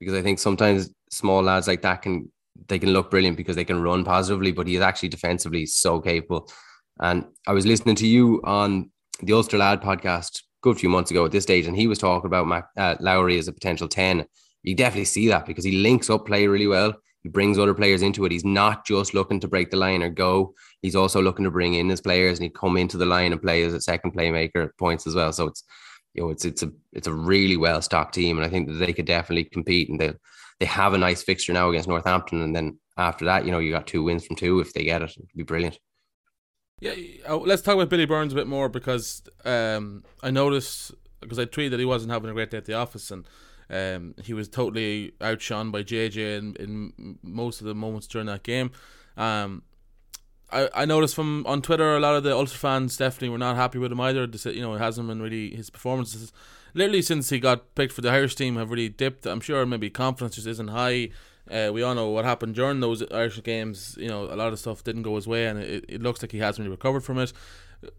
[0.00, 2.32] because I think sometimes small lads like that can
[2.66, 6.50] they can look brilliant because they can run positively, but he's actually defensively so capable.
[6.98, 8.90] And I was listening to you on
[9.22, 12.26] the Ulster Lad podcast good few months ago at this stage, and he was talking
[12.26, 14.24] about Mac, uh, Lowry as a potential 10.
[14.62, 16.94] You definitely see that because he links up play really well.
[17.22, 18.32] He brings other players into it.
[18.32, 20.54] He's not just looking to break the line or go.
[20.82, 23.42] He's also looking to bring in his players and he'd come into the line and
[23.42, 25.32] play as a second playmaker at points as well.
[25.32, 25.64] So it's
[26.14, 28.74] you know it's it's a it's a really well stocked team, and I think that
[28.74, 29.88] they could definitely compete.
[29.88, 30.12] And they
[30.60, 33.70] they have a nice fixture now against Northampton, and then after that, you know, you
[33.70, 35.10] got two wins from two if they get it.
[35.10, 35.78] It'd be brilliant.
[36.80, 36.94] Yeah,
[37.28, 41.44] uh, let's talk about Billy Burns a bit more because um, I noticed because I
[41.44, 43.26] tweeted that he wasn't having a great day at the office and
[43.70, 48.44] um, he was totally outshone by JJ in, in most of the moments during that
[48.44, 48.70] game.
[49.16, 49.62] Um,
[50.50, 53.56] I, I noticed from on Twitter a lot of the Ulster fans definitely were not
[53.56, 54.26] happy with him either.
[54.26, 56.32] You know it hasn't been really his performances
[56.74, 59.26] literally since he got picked for the Irish team have really dipped.
[59.26, 61.10] I'm sure maybe confidence just isn't high.
[61.50, 63.96] Uh, we all know what happened during those Irish games.
[63.98, 66.32] You know, a lot of stuff didn't go his way, and it, it looks like
[66.32, 67.32] he hasn't really recovered from it.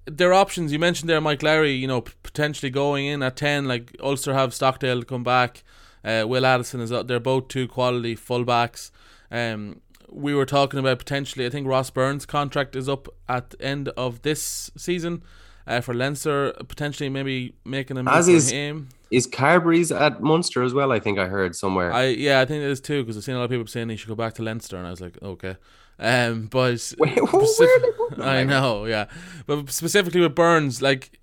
[0.05, 0.71] There are options.
[0.71, 1.71] You mentioned there, Mike Lowry.
[1.71, 3.67] You know, potentially going in at ten.
[3.67, 5.63] Like Ulster have Stockdale come back.
[6.03, 6.91] Uh, Will Addison is.
[6.91, 7.07] up.
[7.07, 8.91] They're both two quality fullbacks.
[9.31, 9.81] Um,
[10.11, 11.45] we were talking about potentially.
[11.45, 15.23] I think Ross Byrne's contract is up at the end of this season.
[15.69, 18.89] Uh, for Leinster, potentially maybe making a move As is, him.
[19.11, 20.91] Is Carbery's at Munster as well?
[20.91, 21.93] I think I heard somewhere.
[21.93, 23.89] I yeah, I think it is too because I've seen a lot of people saying
[23.89, 25.57] he should go back to Leinster, and I was like, okay.
[25.99, 27.19] Um, but Wait,
[28.19, 29.05] I know, yeah,
[29.45, 31.19] but specifically with Burns, like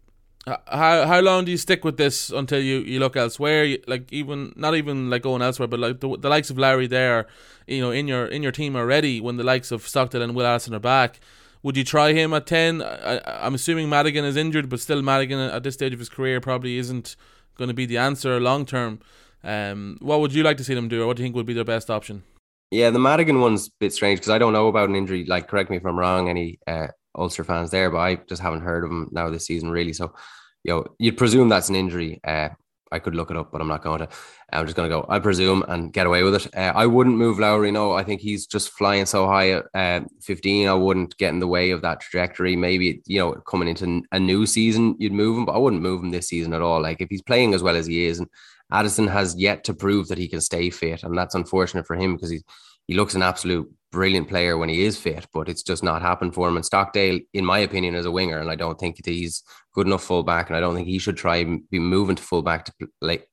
[0.46, 3.78] how how long do you stick with this until you, you look elsewhere?
[3.88, 7.26] Like even not even like going elsewhere, but like the, the likes of Lowry there,
[7.66, 9.20] you know, in your in your team already.
[9.20, 11.18] When the likes of Stockdale and Will Addison are back,
[11.66, 12.80] would you try him at ten?
[12.80, 16.40] I, am assuming Madigan is injured, but still Madigan at this stage of his career
[16.40, 17.16] probably isn't
[17.58, 19.00] going to be the answer long term.
[19.42, 21.44] Um, what would you like to see them do, or what do you think would
[21.44, 22.22] be their best option?
[22.70, 25.24] Yeah, the Madigan one's a bit strange because I don't know about an injury.
[25.24, 26.86] Like, correct me if I'm wrong, any uh,
[27.18, 29.92] Ulster fans there, but I just haven't heard of him now this season, really.
[29.92, 30.14] So,
[30.62, 32.20] you know, you'd presume that's an injury.
[32.22, 32.50] Uh,
[32.92, 34.08] I could look it up, but I'm not going to.
[34.52, 36.56] I'm just going to go, I presume, and get away with it.
[36.56, 37.72] Uh, I wouldn't move Lowry.
[37.72, 40.68] No, I think he's just flying so high at uh, 15.
[40.68, 42.54] I wouldn't get in the way of that trajectory.
[42.54, 46.02] Maybe, you know, coming into a new season, you'd move him, but I wouldn't move
[46.02, 46.80] him this season at all.
[46.80, 48.28] Like, if he's playing as well as he is, and
[48.70, 52.14] Addison has yet to prove that he can stay fit, and that's unfortunate for him
[52.14, 52.40] because he,
[52.86, 56.34] he looks an absolute brilliant player when he is fit, but it's just not happened
[56.34, 56.56] for him.
[56.56, 59.42] And Stockdale, in my opinion, is a winger, and I don't think he's
[59.74, 62.66] good enough fullback, and I don't think he should try and be moving to fullback
[62.66, 63.28] to like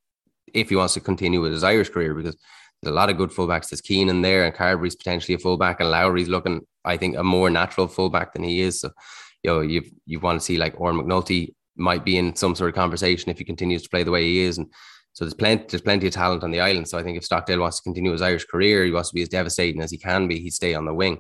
[0.54, 2.38] if he wants to continue with his Irish career because
[2.82, 3.70] there's a lot of good fullbacks.
[3.70, 7.50] There's Keenan there, and Carbery's potentially a fullback, and Lowry's looking, I think, a more
[7.50, 8.82] natural fullback than he is.
[8.82, 8.92] So,
[9.44, 12.70] you know, you've you want to see like Oran McNulty might be in some sort
[12.70, 14.68] of conversation if he continues to play the way he is, and
[15.14, 16.88] so there's plenty, there's plenty of talent on the island.
[16.88, 19.22] So I think if Stockdale wants to continue his Irish career, he wants to be
[19.22, 20.40] as devastating as he can be.
[20.40, 21.20] He'd stay on the wing.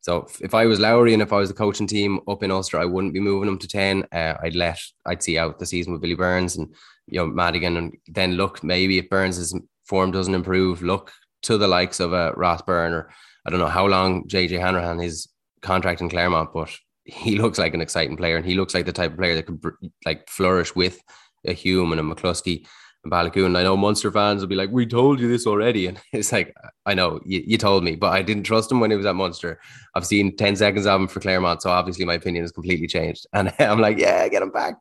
[0.00, 2.78] So if I was Lowry and if I was the coaching team up in Ulster,
[2.78, 4.04] I wouldn't be moving him to ten.
[4.12, 6.74] Uh, I'd let I'd see out the season with Billy Burns and
[7.06, 11.68] you know Madigan, and then look maybe if Burns' form doesn't improve, look to the
[11.68, 13.10] likes of a uh, Byrne or
[13.46, 15.28] I don't know how long JJ Hanrahan his
[15.62, 16.70] contract in Clermont, but
[17.04, 19.46] he looks like an exciting player and he looks like the type of player that
[19.46, 19.60] could
[20.04, 21.00] like flourish with
[21.46, 22.66] a Hume and a McCloskey
[23.04, 26.32] and I know Munster fans will be like, "We told you this already," and it's
[26.32, 26.54] like,
[26.86, 29.14] I know you, you told me, but I didn't trust him when he was at
[29.14, 29.60] Munster.
[29.94, 33.26] I've seen ten seconds of him for Clermont, so obviously my opinion has completely changed.
[33.32, 34.76] And I'm like, "Yeah, get him back."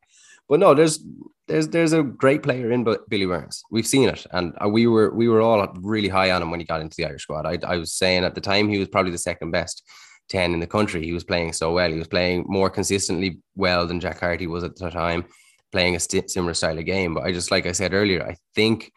[0.50, 1.04] But no, there's
[1.48, 3.64] there's there's a great player in Billy Burns.
[3.72, 6.60] We've seen it, and uh, we were we were all really high on him when
[6.60, 7.46] he got into the Irish squad.
[7.46, 9.84] I, I was saying at the time he was probably the second best
[10.30, 11.04] ten in the country.
[11.04, 11.92] He was playing so well.
[11.92, 15.26] He was playing more consistently well than Jack Carty was at the time
[15.72, 17.14] playing a similar style of game.
[17.14, 18.92] But I just, like I said earlier, I think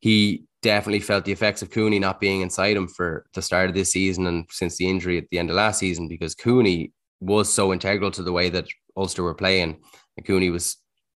[0.00, 3.74] he definitely felt the effects of Cooney not being inside him for the start of
[3.74, 7.52] this season and since the injury at the end of last season because Cooney was
[7.52, 9.80] so integral to the way that Ulster were playing.
[10.16, 10.76] And Cooney was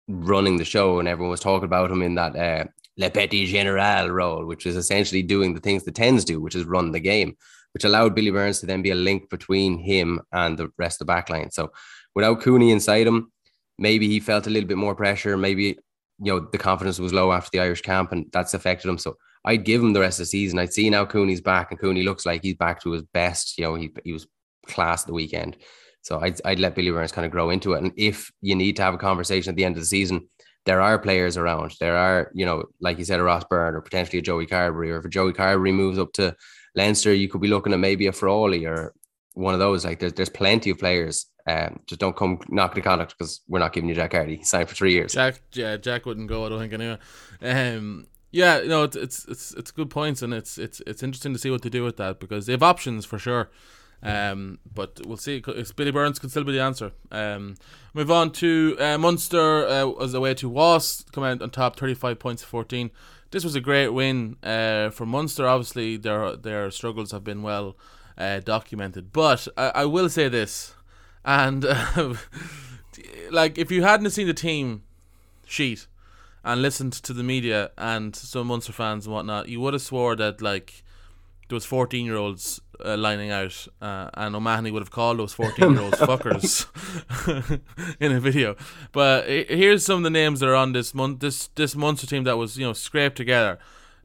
[0.07, 2.65] running the show and everyone was talking about him in that uh,
[2.97, 6.65] Le Petit General role, which is essentially doing the things the tens do, which is
[6.65, 7.35] run the game,
[7.73, 11.07] which allowed Billy Burns to then be a link between him and the rest of
[11.07, 11.51] the backline.
[11.51, 11.71] So
[12.15, 13.31] without Cooney inside him,
[13.81, 15.35] maybe he felt a little bit more pressure.
[15.35, 15.77] Maybe
[16.19, 18.97] you know the confidence was low after the Irish camp, and that's affected him.
[18.97, 20.59] So I'd give him the rest of the season.
[20.59, 23.57] I'd see now Cooney's back, and Cooney looks like he's back to his best.
[23.57, 24.27] You know, he he was
[24.67, 25.57] class the weekend.
[26.03, 27.83] So I'd, I'd let Billy Burns kind of grow into it.
[27.83, 30.27] And if you need to have a conversation at the end of the season,
[30.65, 31.75] there are players around.
[31.79, 34.89] There are, you know, like you said, a Ross Byrne or potentially a Joey Carbery.
[34.89, 36.35] Or if a Joey Carbery moves up to
[36.75, 38.93] Leinster, you could be looking at maybe a Frawley or
[39.33, 39.85] one of those.
[39.85, 41.27] Like there's there's plenty of players.
[41.47, 44.37] Um, just don't come knock the contact because we're not giving you Jack Carty.
[44.37, 45.13] He signed for three years.
[45.13, 46.45] Jack, yeah, Jack wouldn't go.
[46.45, 46.97] I don't think anyway.
[47.41, 51.39] Um, yeah, no, it's it's it's it's good points, and it's it's it's interesting to
[51.39, 53.49] see what they do with that because they have options for sure.
[54.03, 55.43] Um, but we'll see.
[55.47, 56.91] If Billy Burns could still be the answer.
[57.11, 57.55] Um,
[57.93, 61.93] move on to uh, Munster uh, as away to Wasps, come out on top, thirty
[61.93, 62.91] five points to fourteen.
[63.31, 65.47] This was a great win uh, for Munster.
[65.47, 67.77] Obviously, their their struggles have been well
[68.17, 69.11] uh, documented.
[69.13, 70.73] But I, I will say this,
[71.25, 72.15] and uh,
[73.29, 74.83] like if you hadn't seen the team
[75.45, 75.87] sheet
[76.43, 80.15] and listened to the media and some Munster fans and whatnot, you would have swore
[80.15, 80.83] that like
[81.49, 85.33] there was 14 year olds uh, lining out uh, and O'Mahony would have called those
[85.33, 86.65] 14 year olds fuckers
[87.99, 88.55] in a video.
[88.91, 92.23] But here's some of the names that are on this month this this Munster team
[92.23, 93.59] that was you know scraped together.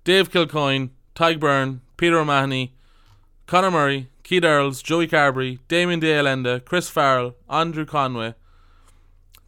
[0.04, 2.74] Dave Kilcoyne Tadhg Beirne Peter O'Mahony
[3.46, 8.34] Conor Murray Keith Earls Joey Carbery Damien de Allende Chris Farrell Andrew Conway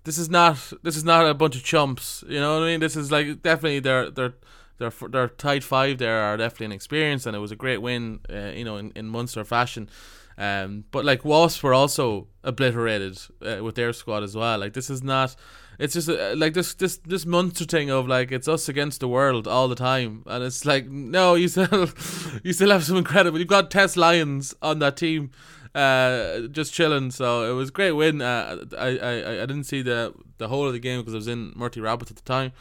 [0.05, 2.81] this is not this is not a bunch of chumps you know what I mean
[2.81, 4.35] this is like definitely they're they're
[4.79, 8.21] their their tight five there are definitely an experience, and it was a great win,
[8.33, 9.89] uh, you know, in, in Munster fashion.
[10.37, 14.59] Um, but like Wasps were also obliterated uh, with their squad as well.
[14.59, 15.37] Like this is not.
[15.79, 19.09] It's just uh, like this this this Munster thing of like it's us against the
[19.09, 21.89] world all the time, and it's like no, you still
[22.43, 23.39] you still have some incredible.
[23.39, 25.31] You've got Tess Lyons on that team,
[25.77, 27.13] uh, just chilling.
[27.13, 28.21] So it was a great win.
[28.21, 31.29] Uh, I, I I didn't see the the whole of the game because I was
[31.29, 32.53] in Murty Rabbitt at the time.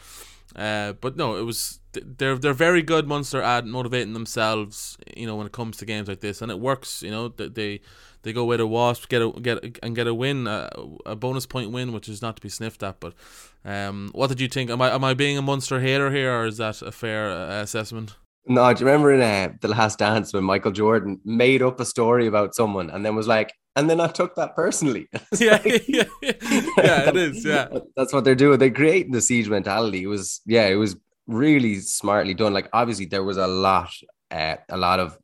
[0.54, 4.96] Uh, but no, it was they're they're very good Munster at motivating themselves.
[5.16, 7.02] You know when it comes to games like this, and it works.
[7.02, 7.80] You know they
[8.22, 10.70] they go with a wasp, get a get and get a win, a,
[11.06, 13.00] a bonus point win, which is not to be sniffed at.
[13.00, 13.14] But
[13.64, 14.70] um, what did you think?
[14.70, 17.62] Am I am I being a Munster hater here, or is that a fair uh,
[17.62, 18.16] assessment?
[18.48, 21.84] No, do you remember in uh, the Last Dance when Michael Jordan made up a
[21.84, 25.06] story about someone and then was like, and then I took that personally.
[25.38, 27.44] yeah, like, yeah, yeah, it is.
[27.44, 28.58] Yeah, that's what they're doing.
[28.58, 30.02] They're creating the siege mentality.
[30.02, 32.54] It was, yeah, it was really smartly done.
[32.54, 33.90] Like obviously there was a lot,
[34.30, 35.18] uh, a lot of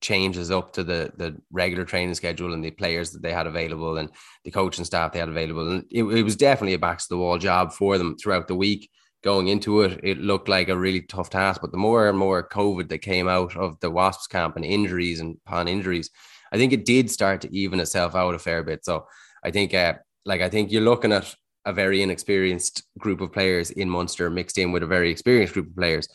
[0.00, 3.98] changes up to the the regular training schedule and the players that they had available
[3.98, 4.10] and
[4.44, 5.70] the coaching staff they had available.
[5.70, 8.54] And it, it was definitely a backs to the wall job for them throughout the
[8.54, 8.90] week.
[9.24, 11.60] Going into it, it looked like a really tough task.
[11.60, 15.18] But the more and more COVID that came out of the Wasps camp and injuries
[15.18, 16.10] and upon injuries,
[16.52, 18.84] I think it did start to even itself out a fair bit.
[18.84, 19.06] So
[19.42, 21.34] I think, uh, like, I think you're looking at
[21.64, 25.66] a very inexperienced group of players in Munster mixed in with a very experienced group
[25.66, 26.08] of players.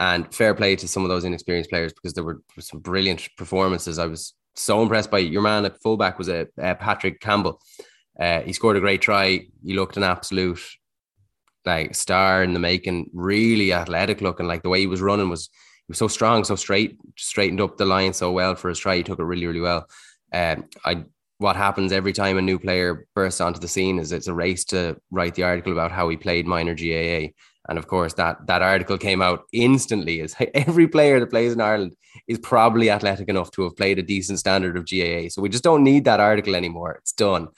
[0.00, 3.98] And fair play to some of those inexperienced players because there were some brilliant performances.
[3.98, 7.60] I was so impressed by your man at fullback was a, uh, Patrick Campbell.
[8.18, 9.46] Uh, he scored a great try.
[9.62, 10.60] He looked an absolute
[11.66, 14.46] like star in the making, really athletic looking.
[14.46, 15.50] Like the way he was running was
[15.86, 18.96] was so strong, so straight, straightened up the line so well for his try.
[18.96, 19.86] He took it really, really well.
[20.32, 21.04] Um, I
[21.38, 24.62] what happens every time a new player bursts onto the scene is it's a race
[24.66, 27.32] to write the article about how he played minor GAA.
[27.68, 30.20] And of course, that that article came out instantly.
[30.20, 31.94] Is every player that plays in Ireland
[32.26, 35.28] is probably athletic enough to have played a decent standard of GAA.
[35.28, 36.96] So we just don't need that article anymore.
[37.00, 37.48] It's done.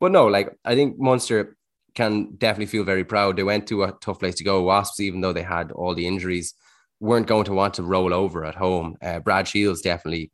[0.00, 1.56] But no, like I think Munster
[1.94, 3.36] can definitely feel very proud.
[3.36, 4.62] They went to a tough place to go.
[4.62, 6.54] Wasps, even though they had all the injuries,
[7.00, 8.96] weren't going to want to roll over at home.
[9.02, 10.30] Uh, Brad Shields definitely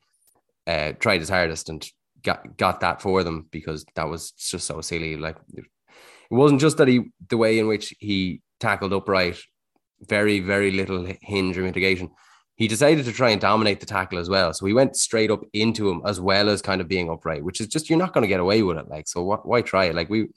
[0.67, 1.87] uh, tried his hardest and
[2.23, 5.17] got got that for them because that was just so silly.
[5.17, 5.65] Like it
[6.31, 9.38] wasn't just that he the way in which he tackled upright,
[10.08, 12.10] very very little hinge or mitigation.
[12.56, 14.52] He decided to try and dominate the tackle as well.
[14.54, 17.60] So he went straight up into him as well as kind of being upright, which
[17.60, 18.88] is just you're not going to get away with it.
[18.88, 19.94] Like so, what, why try it?
[19.94, 20.29] Like we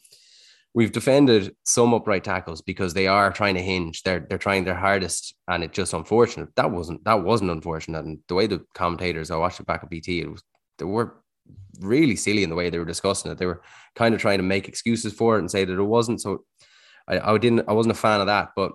[0.73, 4.03] we've defended some upright tackles because they are trying to hinge.
[4.03, 6.49] They're they're trying their hardest, and it's just unfortunate.
[6.55, 8.05] That wasn't that wasn't unfortunate.
[8.05, 10.43] And the way the commentators, I watched it back at BT, it was
[10.77, 11.17] they were
[11.79, 13.37] really silly in the way they were discussing it.
[13.37, 13.61] They were
[13.95, 16.21] kind of trying to make excuses for it and say that it wasn't.
[16.21, 16.45] So
[17.07, 18.49] I, I didn't I wasn't a fan of that.
[18.55, 18.73] But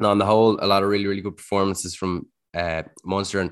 [0.00, 3.40] on the whole, a lot of really, really good performances from uh, Munster.
[3.40, 3.50] And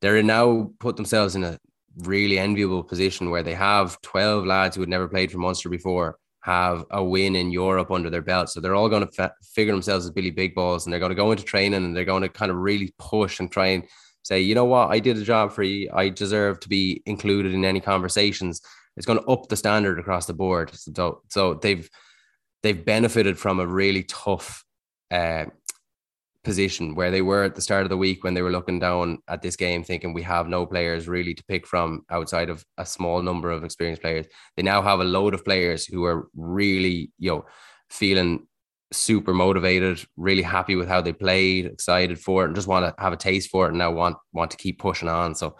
[0.00, 1.58] they're now put themselves in a
[1.98, 6.18] really enviable position where they have 12 lads who had never played for Munster before
[6.42, 8.48] have a win in Europe under their belt.
[8.48, 11.10] So they're all going to fa- figure themselves as Billy Big Balls and they're going
[11.10, 13.82] to go into training and they're going to kind of really push and try and
[14.22, 15.90] say, you know what, I did a job for you.
[15.92, 18.60] I deserve to be included in any conversations.
[18.96, 20.70] It's going to up the standard across the board.
[20.72, 21.90] So, so they've
[22.62, 24.64] they've benefited from a really tough
[25.10, 25.46] uh,
[26.46, 29.18] position where they were at the start of the week when they were looking down
[29.26, 32.86] at this game thinking we have no players really to pick from outside of a
[32.86, 34.26] small number of experienced players.
[34.56, 37.46] They now have a load of players who are really you know
[37.90, 38.46] feeling
[38.92, 43.02] super motivated really happy with how they played excited for it and just want to
[43.02, 45.34] have a taste for it and now want want to keep pushing on.
[45.34, 45.56] So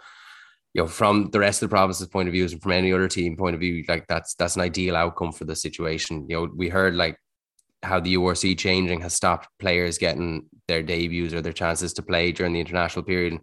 [0.77, 3.09] you know from the rest of the province's point of view and from any other
[3.09, 6.49] team point of view like that's that's an ideal outcome for the situation you know
[6.55, 7.17] we heard like
[7.83, 12.31] how the URC changing has stopped players getting their debuts or their chances to play
[12.31, 13.33] during the international period.
[13.33, 13.41] And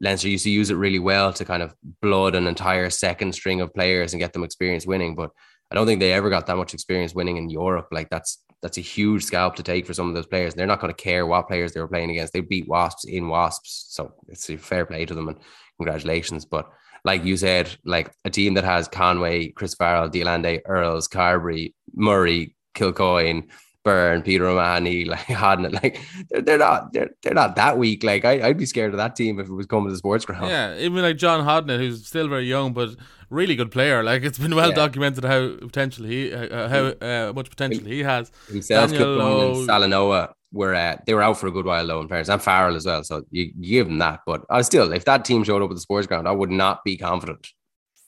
[0.00, 3.60] Leinster used to use it really well to kind of blood an entire second string
[3.60, 5.14] of players and get them experience winning.
[5.14, 5.30] But
[5.70, 7.88] I don't think they ever got that much experience winning in Europe.
[7.90, 10.54] Like that's that's a huge scalp to take for some of those players.
[10.54, 12.32] And They're not going to care what players they were playing against.
[12.32, 15.38] They beat Wasps in Wasps, so it's a fair play to them and
[15.78, 16.44] congratulations.
[16.44, 16.70] But
[17.04, 21.72] like you said, like a team that has Conway, Chris Farrell, de Allende, Earls, Carbery,
[21.94, 23.48] Murray, Kilcoyne,
[23.84, 28.02] Byrne, Peter O'Mahony, like Hodnett, like they're, they're not they're, they're not that weak.
[28.02, 30.24] Like I, would be scared of that team if it was coming to the sports
[30.24, 30.48] ground.
[30.48, 32.96] Yeah, even like John Hodnett, who's still very young but
[33.30, 34.02] really good player.
[34.02, 34.74] Like it's been well yeah.
[34.74, 38.32] documented how potential he uh, how uh, much potential he has.
[38.48, 42.08] Himself, Daniel and Salanoa were uh, they were out for a good while though in
[42.08, 43.04] Paris and Farrell as well.
[43.04, 44.20] So you, you give them that.
[44.26, 46.84] But I still, if that team showed up at the sports ground, I would not
[46.84, 47.48] be confident.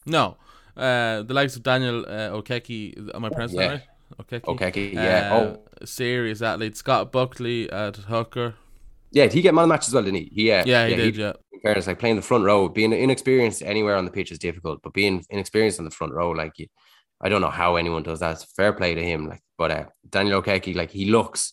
[0.07, 0.37] No.
[0.77, 3.69] Uh, the likes of Daniel uh, Okeke, am I pronouncing yeah.
[3.69, 3.83] that right?
[4.49, 4.93] Okay.
[4.93, 5.31] Yeah.
[5.33, 6.77] Uh, oh, serious athlete.
[6.77, 8.55] Scott Buckley at hooker.
[9.11, 10.31] Yeah, did he get man of the match as well, didn't he?
[10.33, 11.15] he uh, yeah, he yeah, did.
[11.15, 11.33] He, yeah.
[11.53, 14.81] In fairness, like playing the front row, being inexperienced anywhere on the pitch is difficult,
[14.83, 16.67] but being inexperienced on the front row, like you,
[17.21, 18.33] I don't know how anyone does that.
[18.33, 19.29] It's fair play to him.
[19.29, 21.53] Like, but uh, Daniel Okeke, like he looks,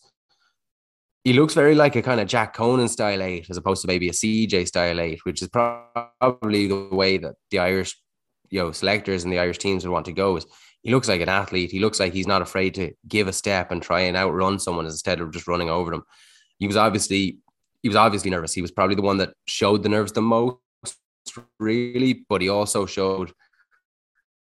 [1.26, 4.08] he looks very like a kind of Jack Conan style eight, as opposed to maybe
[4.08, 8.00] a CJ style eight, which is probably the way that the Irish,
[8.48, 10.36] you know, selectors and the Irish teams would want to go.
[10.36, 10.46] Is
[10.82, 11.72] he looks like an athlete.
[11.72, 14.84] He looks like he's not afraid to give a step and try and outrun someone
[14.84, 16.04] instead of just running over them.
[16.60, 17.38] He was obviously
[17.82, 18.52] he was obviously nervous.
[18.52, 20.58] He was probably the one that showed the nerves the most,
[21.58, 23.32] really, but he also showed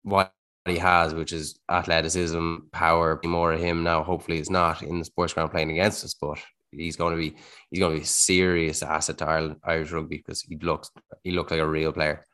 [0.03, 0.31] what
[0.66, 3.16] he has, which is athleticism, power.
[3.16, 4.03] Be more of him now.
[4.03, 6.39] Hopefully, it's not in the sports ground playing against us, but
[6.77, 7.37] he's going to be
[7.70, 10.91] he's going to be a serious asset to Ireland, Irish rugby because he looks
[11.22, 12.24] he looked like a real player.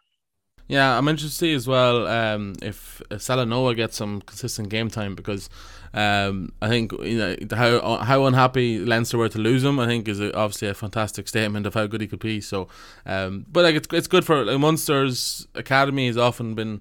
[0.69, 4.89] Yeah, I'm interested to see as well um, if, if Salanoa gets some consistent game
[4.89, 5.51] time because
[5.93, 9.79] um, I think you know how how unhappy Leinster were to lose him.
[9.79, 12.41] I think is obviously a fantastic statement of how good he could be.
[12.41, 12.69] So,
[13.05, 16.81] um, but like it's it's good for like, Munster's academy has often been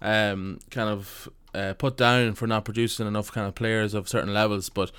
[0.00, 4.32] um, kind of uh, put down for not producing enough kind of players of certain
[4.32, 4.90] levels, but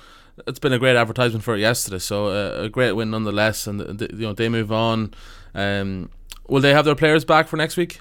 [0.46, 1.98] it's been a great advertisement for it yesterday.
[1.98, 5.14] So uh, a great win nonetheless, and the, you know they move on.
[5.54, 6.10] Um,
[6.48, 8.00] will they have their players back for next week?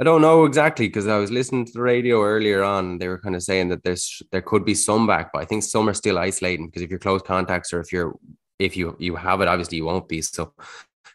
[0.00, 2.98] I don't know exactly because I was listening to the radio earlier on.
[2.98, 5.62] They were kind of saying that there's there could be some back, but I think
[5.62, 8.14] some are still isolating because if you're close contacts or if you're
[8.58, 10.20] if you you have it, obviously you won't be.
[10.22, 10.52] So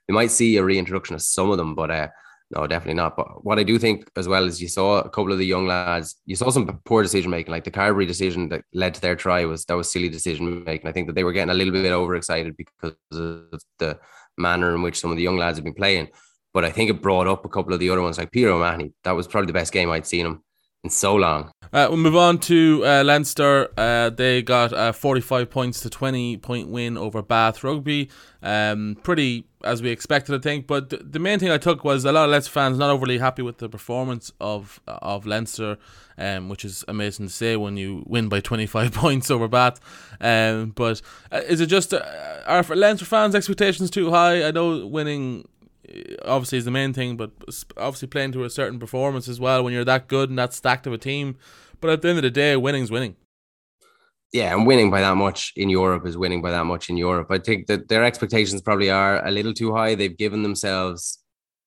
[0.07, 2.07] you might see a reintroduction of some of them, but uh,
[2.51, 3.15] no, definitely not.
[3.15, 5.67] But what I do think as well is you saw a couple of the young
[5.67, 6.15] lads.
[6.25, 9.45] You saw some poor decision making, like the Carbery decision that led to their try
[9.45, 10.87] was that was silly decision making.
[10.87, 13.99] I think that they were getting a little bit overexcited because of the
[14.37, 16.07] manner in which some of the young lads have been playing.
[16.51, 18.93] But I think it brought up a couple of the other ones, like Peter O'Mahony.
[19.03, 20.43] That was probably the best game I'd seen him
[20.83, 21.51] in so long.
[21.71, 23.69] Uh, we'll move on to uh, Leinster.
[23.77, 28.09] Uh, they got a 45 points to 20 point win over Bath Rugby.
[28.41, 30.65] Um, pretty as we expected, I think.
[30.65, 33.19] But th- the main thing I took was a lot of Leinster fans not overly
[33.19, 35.77] happy with the performance of of Leinster,
[36.17, 39.79] um, which is amazing to say when you win by 25 points over Bath.
[40.19, 41.01] Um, but
[41.31, 42.01] uh, is it just uh,
[42.47, 44.43] are Leinster fans' expectations too high?
[44.43, 45.47] I know winning
[46.25, 47.31] obviously is the main thing, but
[47.77, 50.87] obviously playing to a certain performance as well when you're that good and that stacked
[50.87, 51.37] of a team.
[51.81, 53.15] But at the end of the day, winning's winning.
[54.31, 57.27] Yeah, and winning by that much in Europe is winning by that much in Europe.
[57.31, 59.95] I think that their expectations probably are a little too high.
[59.95, 61.17] They've given themselves,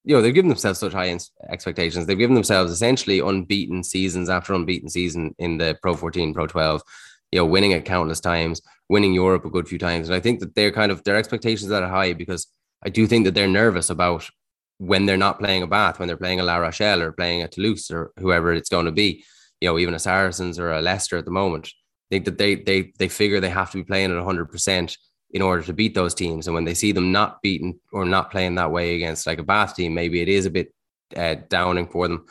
[0.04, 1.18] you know, they've given themselves such high
[1.48, 2.06] expectations.
[2.06, 6.82] They've given themselves essentially unbeaten seasons after unbeaten season in the Pro 14, Pro 12.
[7.32, 10.40] You know, winning it countless times, winning Europe a good few times, and I think
[10.40, 12.46] that they're kind of their expectations are high because
[12.84, 14.28] I do think that they're nervous about
[14.78, 17.48] when they're not playing a Bath, when they're playing a La Rochelle or playing a
[17.48, 19.24] Toulouse or whoever it's going to be,
[19.60, 21.68] you know, even a Saracens or a Leicester at the moment.
[21.68, 24.96] I think that they they they figure they have to be playing at 100%
[25.30, 26.46] in order to beat those teams.
[26.46, 29.44] And when they see them not beaten or not playing that way against like a
[29.44, 30.74] Bath team, maybe it is a bit
[31.16, 32.26] uh, downing for them.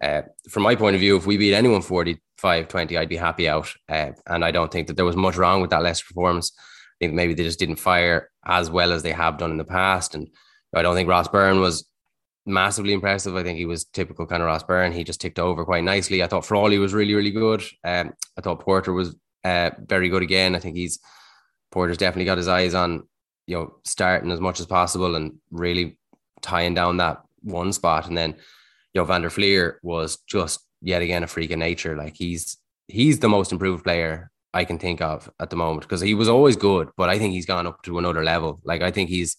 [0.00, 3.48] Uh, from my point of view, if we beat anyone 45 20, I'd be happy
[3.48, 3.72] out.
[3.88, 6.52] Uh, and I don't think that there was much wrong with that Leicester performance.
[7.00, 9.64] I think maybe they just didn't fire as well as they have done in the
[9.64, 10.14] past.
[10.14, 10.28] And
[10.74, 11.88] I don't think Ross Byrne was
[12.46, 13.36] massively impressive.
[13.36, 14.92] I think he was typical kind of Ross Byrne.
[14.92, 16.22] He just ticked over quite nicely.
[16.22, 17.62] I thought Frawley was really, really good.
[17.84, 20.54] Um, I thought Porter was uh, very good again.
[20.54, 20.98] I think he's
[21.70, 23.06] Porter's definitely got his eyes on
[23.46, 25.98] you know starting as much as possible and really
[26.40, 28.06] tying down that one spot.
[28.06, 28.30] And then
[28.92, 31.96] you know Van der Flier was just yet again a freak of nature.
[31.96, 32.56] Like he's
[32.88, 36.28] he's the most improved player I can think of at the moment because he was
[36.28, 38.60] always good, but I think he's gone up to another level.
[38.64, 39.36] Like I think he's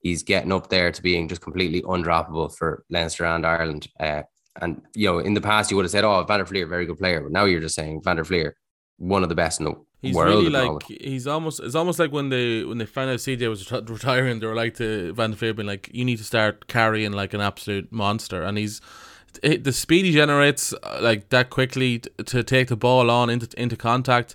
[0.00, 3.88] he's getting up there to being just completely undroppable for Leinster and Ireland.
[3.98, 4.22] Uh,
[4.60, 6.84] and you know, in the past, you would have said, "Oh, Van der Flier, very
[6.84, 8.56] good player," but now you're just saying Van der Flier,
[8.98, 10.44] one of the best in the he's world.
[10.44, 13.70] really like he's almost it's almost like when they when they found out CJ was
[13.72, 17.12] retiring, they were like to Van der Flier being like, "You need to start carrying
[17.12, 18.82] like an absolute monster," and he's
[19.42, 23.76] the speed he generates uh, like that quickly to take the ball on into into
[23.76, 24.34] contact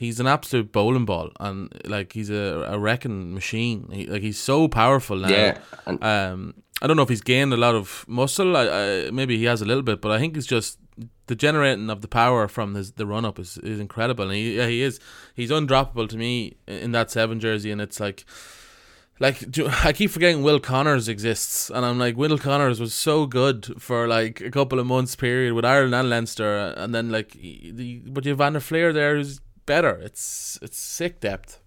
[0.00, 3.86] he's an absolute bowling ball and like he's a, a wrecking machine.
[3.92, 5.28] He, like he's so powerful now.
[5.28, 5.58] Yeah.
[5.86, 8.56] um, I don't know if he's gained a lot of muscle.
[8.56, 10.78] I, I, maybe he has a little bit, but I think it's just
[11.26, 14.24] the generating of the power from his, the run up is, is incredible.
[14.24, 15.00] And he, yeah, he is
[15.34, 18.24] he's undroppable to me in that seven jersey, and it's like.
[19.22, 19.44] Like
[19.84, 24.08] I keep forgetting Will Connors exists, and I'm like Will Connors was so good for
[24.08, 28.24] like a couple of months period with Ireland and Leinster, and then like, the, but
[28.24, 29.38] you have Van der Flier there who's
[29.70, 29.94] better.
[30.02, 31.60] It's it's sick depth.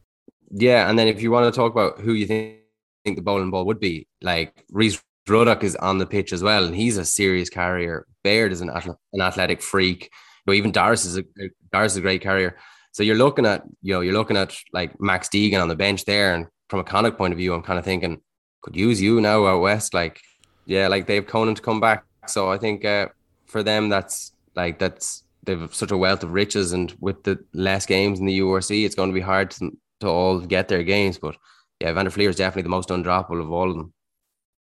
[0.52, 2.58] Yeah, and then if you want to talk about who you think,
[3.06, 6.66] think the bowling ball would be, like Rhys Ruddock is on the pitch as well,
[6.66, 8.06] and he's a serious carrier.
[8.24, 10.02] Baird is an an athletic freak.
[10.04, 11.24] You know, even Doris is a
[11.72, 12.58] Doris is a great carrier.
[12.92, 16.04] So you're looking at you know you're looking at like Max Deegan on the bench
[16.04, 18.22] there, and from a Connacht point of view, I'm kind of thinking
[18.64, 19.94] could use you now out west.
[19.94, 20.20] Like
[20.66, 22.04] yeah, like they've Conan to come back.
[22.28, 23.08] So I think uh,
[23.46, 27.86] for them that's like that's they've such a wealth of riches, and with the less
[27.86, 29.72] games in the URC, it's going to be hard to,
[30.02, 31.18] to all get their games.
[31.18, 31.38] But
[31.80, 33.94] yeah, Van der Flier is definitely the most undroppable of all of them.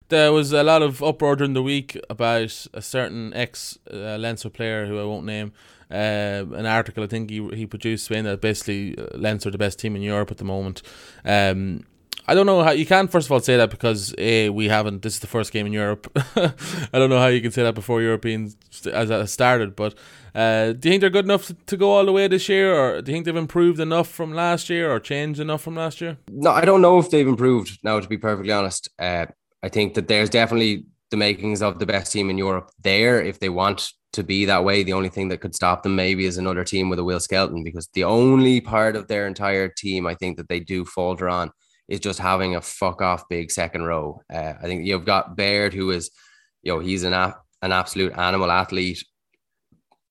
[0.09, 4.85] There was a lot of uproar during the week about a certain ex uh, player
[4.85, 5.51] who I won't name.
[5.89, 9.79] Uh, an article I think he he produced saying that basically uh, are the best
[9.79, 10.81] team in Europe at the moment.
[11.23, 11.85] Um,
[12.27, 15.01] I don't know how you can first of all say that because a we haven't.
[15.01, 16.11] This is the first game in Europe.
[16.35, 18.57] I don't know how you can say that before Europeans
[18.91, 19.75] as started.
[19.75, 19.95] But
[20.33, 23.01] uh, do you think they're good enough to go all the way this year, or
[23.01, 26.17] do you think they've improved enough from last year, or changed enough from last year?
[26.29, 27.79] No, I don't know if they've improved.
[27.83, 29.27] Now, to be perfectly honest, uh,
[29.61, 33.21] I think that there's definitely the makings of the best team in Europe there.
[33.21, 36.25] If they want to be that way, the only thing that could stop them maybe
[36.25, 40.07] is another team with a Will Skelton, because the only part of their entire team
[40.07, 41.51] I think that they do falter on
[41.87, 44.21] is just having a fuck off big second row.
[44.31, 46.11] Uh, I think you've got Baird, who is,
[46.63, 49.03] you know, he's an an absolute animal athlete,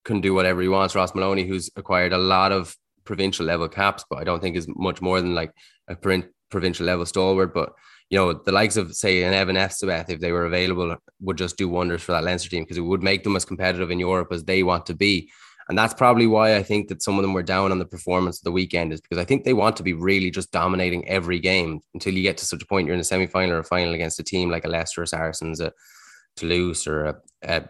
[0.05, 0.95] can do whatever he wants.
[0.95, 4.69] Ross Molony, who's acquired a lot of provincial level caps, but I don't think is
[4.69, 5.53] much more than like
[5.89, 5.97] a
[6.51, 7.53] provincial level stalwart.
[7.55, 7.73] But
[8.11, 11.57] you know, the likes of say an Eben Etzebeth, if they were available, would just
[11.57, 14.29] do wonders for that Leinster team because it would make them as competitive in Europe
[14.31, 15.31] as they want to be.
[15.69, 18.39] And that's probably why I think that some of them were down on the performance
[18.39, 21.39] of the weekend is because I think they want to be really just dominating every
[21.39, 23.65] game until you get to such a point you're in a semi final or a
[23.65, 25.73] final against a team like a Leicester or Saracens, a
[26.37, 27.65] Toulouse or a, a,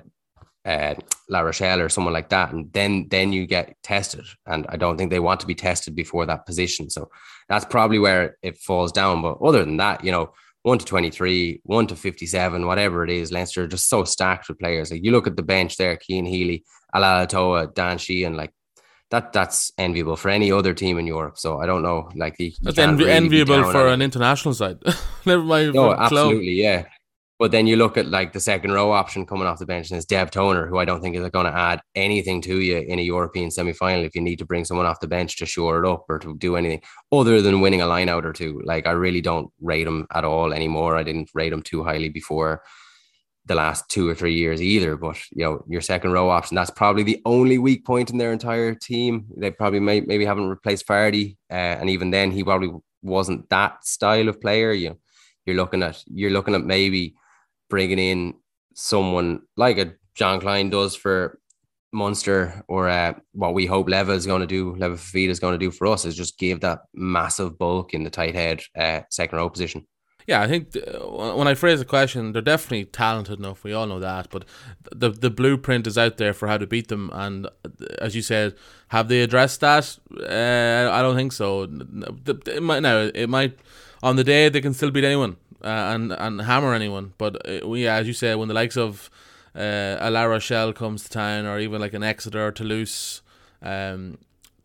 [0.66, 0.96] a,
[1.28, 2.52] La Rochelle or someone like that.
[2.52, 4.24] And then, then you get tested.
[4.46, 6.90] And I don't think they want to be tested before that position.
[6.90, 7.10] So
[7.48, 9.22] that's probably where it falls down.
[9.22, 10.32] But other than that, you know,
[10.64, 14.58] 1 to 23, 1 to 57, whatever it is, Leinster are just so stacked with
[14.58, 14.90] players.
[14.90, 18.50] Like you look at the bench there, Cian Healy, Alaalatoa, Dan Sheehan, like
[19.10, 21.36] that that's enviable for any other team in Europe.
[21.36, 24.78] So I don't know, like the, that's envi- really enviable for an international side.
[25.26, 25.74] Never mind.
[25.74, 26.86] No, absolutely, yeah.
[27.44, 29.98] But then you look at like the second row option coming off the bench, and
[29.98, 32.98] it's Dev Toner, who I don't think is going to add anything to you in
[32.98, 35.84] a European semi final if you need to bring someone off the bench to shore
[35.84, 36.80] it up or to do anything
[37.12, 38.62] other than winning a line out or two.
[38.64, 40.96] Like I really don't rate him at all anymore.
[40.96, 42.62] I didn't rate him too highly before
[43.44, 44.96] the last two or three years either.
[44.96, 48.32] But you know, your second row option, that's probably the only weak point in their
[48.32, 49.26] entire team.
[49.36, 51.36] They probably may, maybe haven't replaced Fardy.
[51.50, 52.70] Uh, and even then he probably
[53.02, 54.72] wasn't that style of player.
[54.72, 54.96] You
[55.44, 57.16] you're looking at you're looking at maybe
[57.74, 58.34] bringing in
[58.74, 61.40] someone like a Jean Kleyn does for
[61.92, 65.58] Munster or uh, what we hope Leva is going to do, Leva Fifita is going
[65.58, 69.00] to do for us is just give that massive bulk in the tight head uh,
[69.10, 69.88] second row position.
[70.28, 73.64] Yeah, I think th- when I phrase the question, they're definitely talented enough.
[73.64, 74.44] We all know that, but
[74.94, 77.10] the the blueprint is out there for how to beat them.
[77.12, 77.50] And uh,
[77.98, 78.54] as you said,
[78.88, 79.98] have they addressed that?
[80.16, 81.64] Uh, I don't think so.
[82.46, 83.10] It might now.
[83.14, 83.58] It might
[84.04, 87.14] on the day they can still beat anyone uh, and and hammer anyone.
[87.18, 89.10] But uh, yeah, as you say, when the likes of
[89.54, 93.22] uh, a La Rochelle comes to town, or even like an Exeter or Toulouse,
[93.62, 94.18] um,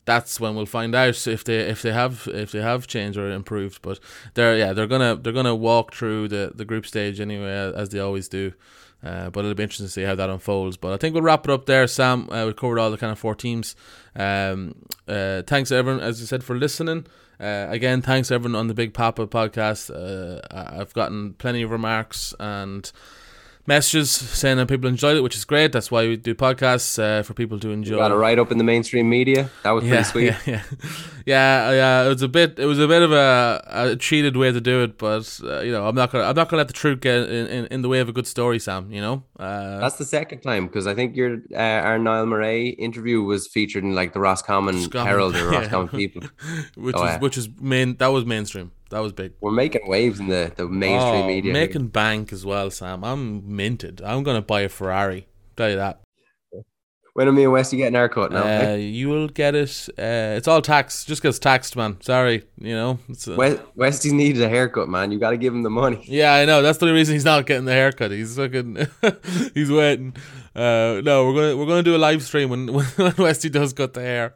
[0.06, 3.30] that's when we'll find out if they if they have if they have changed or
[3.30, 3.82] improved.
[3.82, 4.00] But
[4.34, 8.00] they're yeah they're gonna they're gonna walk through the, the group stage anyway as they
[8.00, 8.54] always do.
[9.02, 10.76] Uh, but it'll be interesting to see how that unfolds.
[10.76, 12.30] But I think we'll wrap it up there, Sam.
[12.30, 13.76] Uh, we covered all the kind of four teams.
[14.14, 14.76] Um,
[15.08, 17.06] uh, thanks everyone, as you said, for listening.
[17.40, 19.90] Uh, again, thanks everyone on the Big Papa podcast.
[19.90, 22.92] Uh, I've gotten plenty of remarks and
[23.70, 25.72] messages saying that people enjoyed it, which is great.
[25.72, 27.96] That's why we do podcasts uh, for people to enjoy.
[27.98, 29.50] got it right up in the mainstream media.
[29.64, 30.36] That was yeah, pretty sweet.
[30.48, 30.62] Yeah,
[31.26, 32.06] yeah, yeah, yeah.
[32.06, 32.60] It was a bit.
[32.60, 35.72] It was a bit of a, a cheated way to do it, but uh, you
[35.72, 36.26] know, I'm not gonna.
[36.26, 38.28] I'm not gonna let the truth get in, in, in the way of a good
[38.28, 38.92] story, Sam.
[38.92, 39.24] You know.
[39.40, 43.48] Uh, That's the second time because I think your uh, our Niall Murray interview was
[43.48, 45.50] featured in like the Roscommon Roscommon, Herald or.
[45.60, 46.24] Roscommon People.
[46.76, 47.96] which Oh, was which was main.
[47.98, 48.72] That was mainstream.
[48.90, 49.34] That was big.
[49.42, 51.54] We're making waves in the, the mainstream Oh, media.
[51.54, 53.04] making bank as well, Sam.
[53.04, 54.02] I'm minted.
[54.02, 55.28] I'm gonna buy a Ferrari.
[55.56, 56.02] Tell you that.
[57.14, 58.72] When are me and Westy getting our cut now?
[58.72, 59.90] Uh, you will get it.
[59.98, 61.04] Uh, it's all tax.
[61.04, 62.00] Just gets taxed, man.
[62.02, 62.44] Sorry.
[62.58, 63.00] You know.
[63.10, 65.12] It's uh, West, Westy's needed a haircut, man.
[65.12, 66.02] You got to give him the money.
[66.08, 66.62] Yeah, I know.
[66.62, 68.12] That's the only reason he's not getting the haircut.
[68.12, 68.88] He's fucking,
[69.54, 70.16] he's waiting.
[70.56, 73.94] Uh, no, we're gonna we're gonna do a live stream when when Westy does cut
[73.94, 74.36] the hair.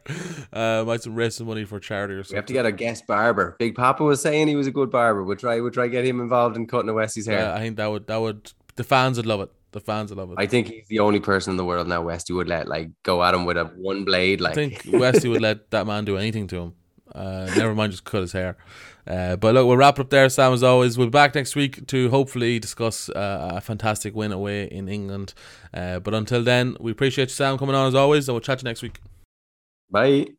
[0.52, 2.34] Uh, might some raise some money for charity or something.
[2.34, 3.56] We have to get a guest barber.
[3.58, 5.24] Big Papa was saying he was a good barber.
[5.24, 5.60] We'll try.
[5.60, 7.50] We'll try get him involved in cutting Westy's hair.
[7.50, 9.50] Uh, I think that would that would the fans would love it.
[9.72, 10.36] The fans would love it.
[10.38, 13.24] I think he's the only person in the world now Westy would let like go
[13.24, 14.40] at him with a one blade.
[14.40, 16.74] Like I think Westy would let that man do anything to him.
[17.12, 18.56] Uh, never mind, just cut his hair.
[19.06, 20.52] Uh, but look, we'll wrap it up there, Sam.
[20.52, 24.64] As always, we'll be back next week to hopefully discuss uh, a fantastic win away
[24.64, 25.34] in England.
[25.72, 28.60] Uh, but until then, we appreciate you, Sam, coming on as always, and we'll chat
[28.60, 29.00] to you next week.
[29.90, 30.34] bye.